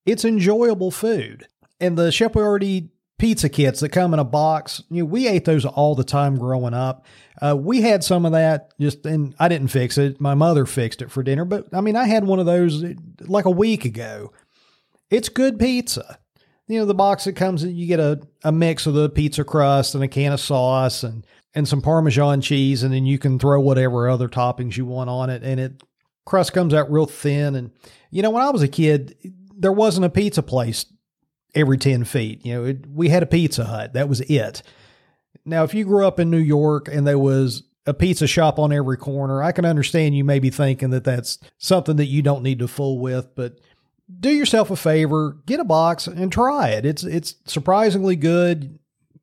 It's 0.07 0.25
enjoyable 0.25 0.91
food. 0.91 1.47
And 1.81 1.97
the 1.97 2.13
Chef 2.13 2.33
Boyardee 2.33 2.91
pizza 3.25 3.49
kits 3.49 3.81
that 3.81 3.89
come 3.89 4.13
in 4.13 4.21
a 4.21 4.25
box. 4.25 4.83
You 4.91 4.99
know, 4.99 5.07
we 5.07 5.27
ate 5.27 5.47
those 5.47 5.65
all 5.65 5.95
the 5.95 6.05
time 6.05 6.37
growing 6.37 6.75
up. 6.75 7.07
Uh, 7.41 7.57
we 7.57 7.81
had 7.81 8.05
some 8.05 8.27
of 8.27 8.33
that 8.33 8.79
just, 8.79 9.07
and 9.07 9.35
I 9.39 9.49
didn't 9.49 9.69
fix 9.69 9.97
it. 9.97 10.21
My 10.21 10.35
mother 10.35 10.67
fixed 10.67 11.01
it 11.01 11.11
for 11.11 11.23
dinner, 11.23 11.47
but 11.47 11.73
I 11.73 11.81
mean, 11.81 11.97
I 11.97 12.05
had 12.05 12.27
one 12.27 12.39
of 12.39 12.45
those 12.45 12.85
like 13.23 13.47
a 13.47 13.51
week 13.51 13.87
ago. 13.87 14.31
It's 15.09 15.31
good 15.31 15.59
pizza. 15.59 16.19
You 16.67 16.81
know, 16.81 16.85
the 16.85 16.93
box 16.93 17.25
that 17.25 17.33
comes, 17.33 17.65
you 17.65 17.87
get 17.87 17.99
a, 17.99 18.21
a 18.43 18.53
mix 18.53 18.87
of 18.87 18.93
the 18.93 19.09
pizza 19.09 19.43
crust 19.43 19.95
and 19.95 20.05
a 20.05 20.09
can 20.09 20.35
of 20.35 20.41
sauce 20.41 21.03
and, 21.03 21.27
and 21.55 21.67
some 21.67 21.81
Parmesan 21.81 22.43
cheese, 22.43 22.83
and 22.83 22.93
then 22.93 23.07
you 23.07 23.19
can 23.19 23.39
throw 23.39 23.59
whatever 23.59 24.07
other 24.07 24.29
toppings 24.29 24.77
you 24.77 24.85
want 24.85 25.09
on 25.09 25.31
it. 25.31 25.43
And 25.43 25.59
it 25.59 25.83
crust 26.27 26.53
comes 26.53 26.75
out 26.75 26.93
real 26.93 27.07
thin. 27.07 27.55
And, 27.55 27.71
you 28.11 28.21
know, 28.21 28.29
when 28.29 28.45
I 28.45 28.51
was 28.51 28.61
a 28.61 28.69
kid, 28.69 29.17
there 29.57 29.73
wasn't 29.73 30.05
a 30.05 30.11
pizza 30.11 30.43
place 30.43 30.85
every 31.55 31.79
10 31.79 32.05
feet. 32.05 32.45
You 32.45 32.55
know, 32.55 32.65
it, 32.65 32.87
we 32.87 33.09
had 33.09 33.23
a 33.23 33.27
Pizza 33.27 33.65
Hut. 33.65 33.93
That 33.93 34.09
was 34.09 34.21
it. 34.23 34.63
Now, 35.45 35.65
if 35.65 35.75
you 35.75 35.85
grew 35.85 36.07
up 36.07 36.19
in 36.19 36.31
New 36.31 36.39
York 36.39 36.89
and 36.89 37.07
there 37.07 37.19
was 37.19 37.65
a 37.87 37.95
pizza 37.95 38.27
shop 38.27 38.59
on 38.59 38.73
every 38.73 38.97
corner, 38.97 39.43
I 39.43 39.53
can 39.53 39.65
understand 39.65 40.17
you 40.17 40.25
may 40.25 40.39
be 40.39 40.51
thinking 40.51 40.91
that 40.91 41.05
that's 41.05 41.39
something 41.59 41.97
that 41.97 42.07
you 42.07 42.23
don't 42.23 42.43
need 42.43 42.61
to 42.61 42.69
fool 42.69 42.99
with, 42.99 43.35
but 43.35 43.59
do 44.21 44.31
yourself 44.31 44.71
a 44.71 44.77
favor, 44.77 45.39
get 45.47 45.61
a 45.61 45.65
box 45.65 46.07
and 46.07 46.33
try 46.33 46.71
it. 46.71 46.87
It's 46.87 47.05
it's 47.05 47.37
surprisingly 47.47 48.17
good. 48.17 48.79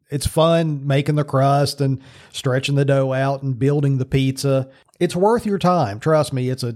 It's 0.10 0.28
fun 0.28 0.86
making 0.86 1.16
the 1.16 1.24
crust 1.24 1.82
and 1.82 2.02
stretching 2.34 2.76
the 2.76 2.86
dough 2.86 3.14
out 3.14 3.44
and 3.44 3.58
building 3.58 3.98
the 3.98 4.06
pizza. 4.06 4.70
It's 5.00 5.16
worth 5.16 5.46
your 5.46 5.60
time. 5.60 6.00
Trust 6.00 6.34
me, 6.34 6.50
it's 6.50 6.64
a 6.64 6.76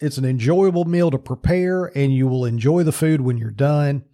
it's 0.00 0.18
an 0.18 0.24
enjoyable 0.24 0.84
meal 0.84 1.10
to 1.10 1.18
prepare 1.18 1.86
and 1.96 2.12
you 2.12 2.26
will 2.26 2.44
enjoy 2.44 2.82
the 2.82 2.92
food 2.92 3.20
when 3.20 3.38
you're 3.38 3.50
done. 3.50 4.04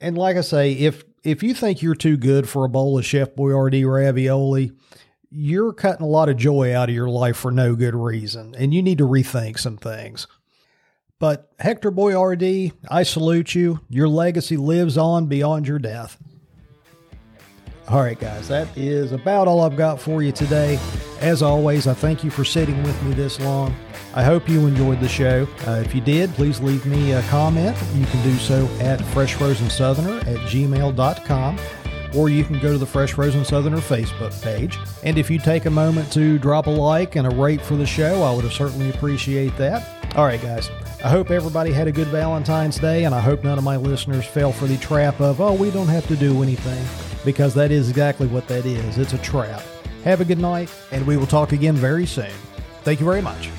And 0.00 0.16
like 0.16 0.36
I 0.36 0.40
say, 0.40 0.72
if 0.72 1.04
if 1.22 1.42
you 1.42 1.54
think 1.54 1.82
you're 1.82 1.94
too 1.94 2.16
good 2.16 2.48
for 2.48 2.64
a 2.64 2.68
bowl 2.68 2.98
of 2.98 3.04
Chef 3.04 3.34
Boyardee 3.34 3.90
ravioli, 3.90 4.72
you're 5.30 5.72
cutting 5.72 6.04
a 6.04 6.08
lot 6.08 6.28
of 6.28 6.36
joy 6.36 6.74
out 6.74 6.88
of 6.88 6.94
your 6.94 7.08
life 7.08 7.36
for 7.36 7.50
no 7.50 7.74
good 7.74 7.94
reason, 7.94 8.54
and 8.56 8.72
you 8.72 8.82
need 8.82 8.98
to 8.98 9.06
rethink 9.06 9.58
some 9.58 9.76
things. 9.76 10.26
But 11.18 11.50
Hector 11.58 11.92
Boyardee, 11.92 12.72
I 12.90 13.02
salute 13.02 13.54
you. 13.54 13.80
Your 13.90 14.08
legacy 14.08 14.56
lives 14.56 14.96
on 14.96 15.26
beyond 15.26 15.68
your 15.68 15.78
death. 15.78 16.16
All 17.90 18.00
right, 18.00 18.16
guys, 18.16 18.46
that 18.46 18.68
is 18.76 19.10
about 19.10 19.48
all 19.48 19.62
I've 19.62 19.76
got 19.76 20.00
for 20.00 20.22
you 20.22 20.30
today. 20.30 20.78
As 21.18 21.42
always, 21.42 21.88
I 21.88 21.94
thank 21.94 22.22
you 22.22 22.30
for 22.30 22.44
sitting 22.44 22.80
with 22.84 23.02
me 23.02 23.14
this 23.14 23.40
long. 23.40 23.74
I 24.14 24.22
hope 24.22 24.48
you 24.48 24.64
enjoyed 24.68 25.00
the 25.00 25.08
show. 25.08 25.48
Uh, 25.66 25.82
if 25.84 25.92
you 25.92 26.00
did, 26.00 26.30
please 26.34 26.60
leave 26.60 26.86
me 26.86 27.14
a 27.14 27.22
comment. 27.22 27.76
You 27.96 28.06
can 28.06 28.22
do 28.22 28.36
so 28.36 28.64
at 28.78 29.00
freshfrozensoutherner 29.00 30.20
at 30.20 30.38
gmail.com 30.48 31.58
or 32.14 32.28
you 32.28 32.44
can 32.44 32.60
go 32.60 32.70
to 32.70 32.78
the 32.78 32.86
Fresh 32.86 33.14
Frozen 33.14 33.44
Southerner 33.44 33.78
Facebook 33.78 34.40
page. 34.40 34.78
And 35.02 35.18
if 35.18 35.28
you 35.28 35.40
take 35.40 35.66
a 35.66 35.70
moment 35.70 36.12
to 36.12 36.38
drop 36.38 36.68
a 36.68 36.70
like 36.70 37.16
and 37.16 37.26
a 37.26 37.30
rate 37.30 37.60
for 37.60 37.74
the 37.74 37.86
show, 37.86 38.22
I 38.22 38.32
would 38.32 38.44
have 38.44 38.52
certainly 38.52 38.90
appreciate 38.90 39.56
that. 39.56 40.14
All 40.16 40.24
right, 40.24 40.40
guys. 40.40 40.70
I 41.04 41.08
hope 41.08 41.30
everybody 41.30 41.72
had 41.72 41.88
a 41.88 41.92
good 41.92 42.08
Valentine's 42.08 42.78
Day, 42.78 43.04
and 43.04 43.14
I 43.14 43.20
hope 43.20 43.44
none 43.44 43.58
of 43.58 43.64
my 43.64 43.76
listeners 43.76 44.26
fell 44.26 44.52
for 44.52 44.66
the 44.66 44.76
trap 44.78 45.20
of, 45.20 45.40
oh, 45.40 45.54
we 45.54 45.70
don't 45.70 45.88
have 45.88 46.06
to 46.08 46.16
do 46.16 46.42
anything 46.42 47.09
because 47.24 47.54
that 47.54 47.70
is 47.70 47.88
exactly 47.88 48.26
what 48.26 48.48
that 48.48 48.66
is. 48.66 48.98
It's 48.98 49.12
a 49.12 49.18
trap. 49.18 49.62
Have 50.04 50.20
a 50.20 50.24
good 50.24 50.38
night, 50.38 50.72
and 50.92 51.06
we 51.06 51.16
will 51.16 51.26
talk 51.26 51.52
again 51.52 51.74
very 51.74 52.06
soon. 52.06 52.32
Thank 52.82 53.00
you 53.00 53.06
very 53.06 53.22
much. 53.22 53.50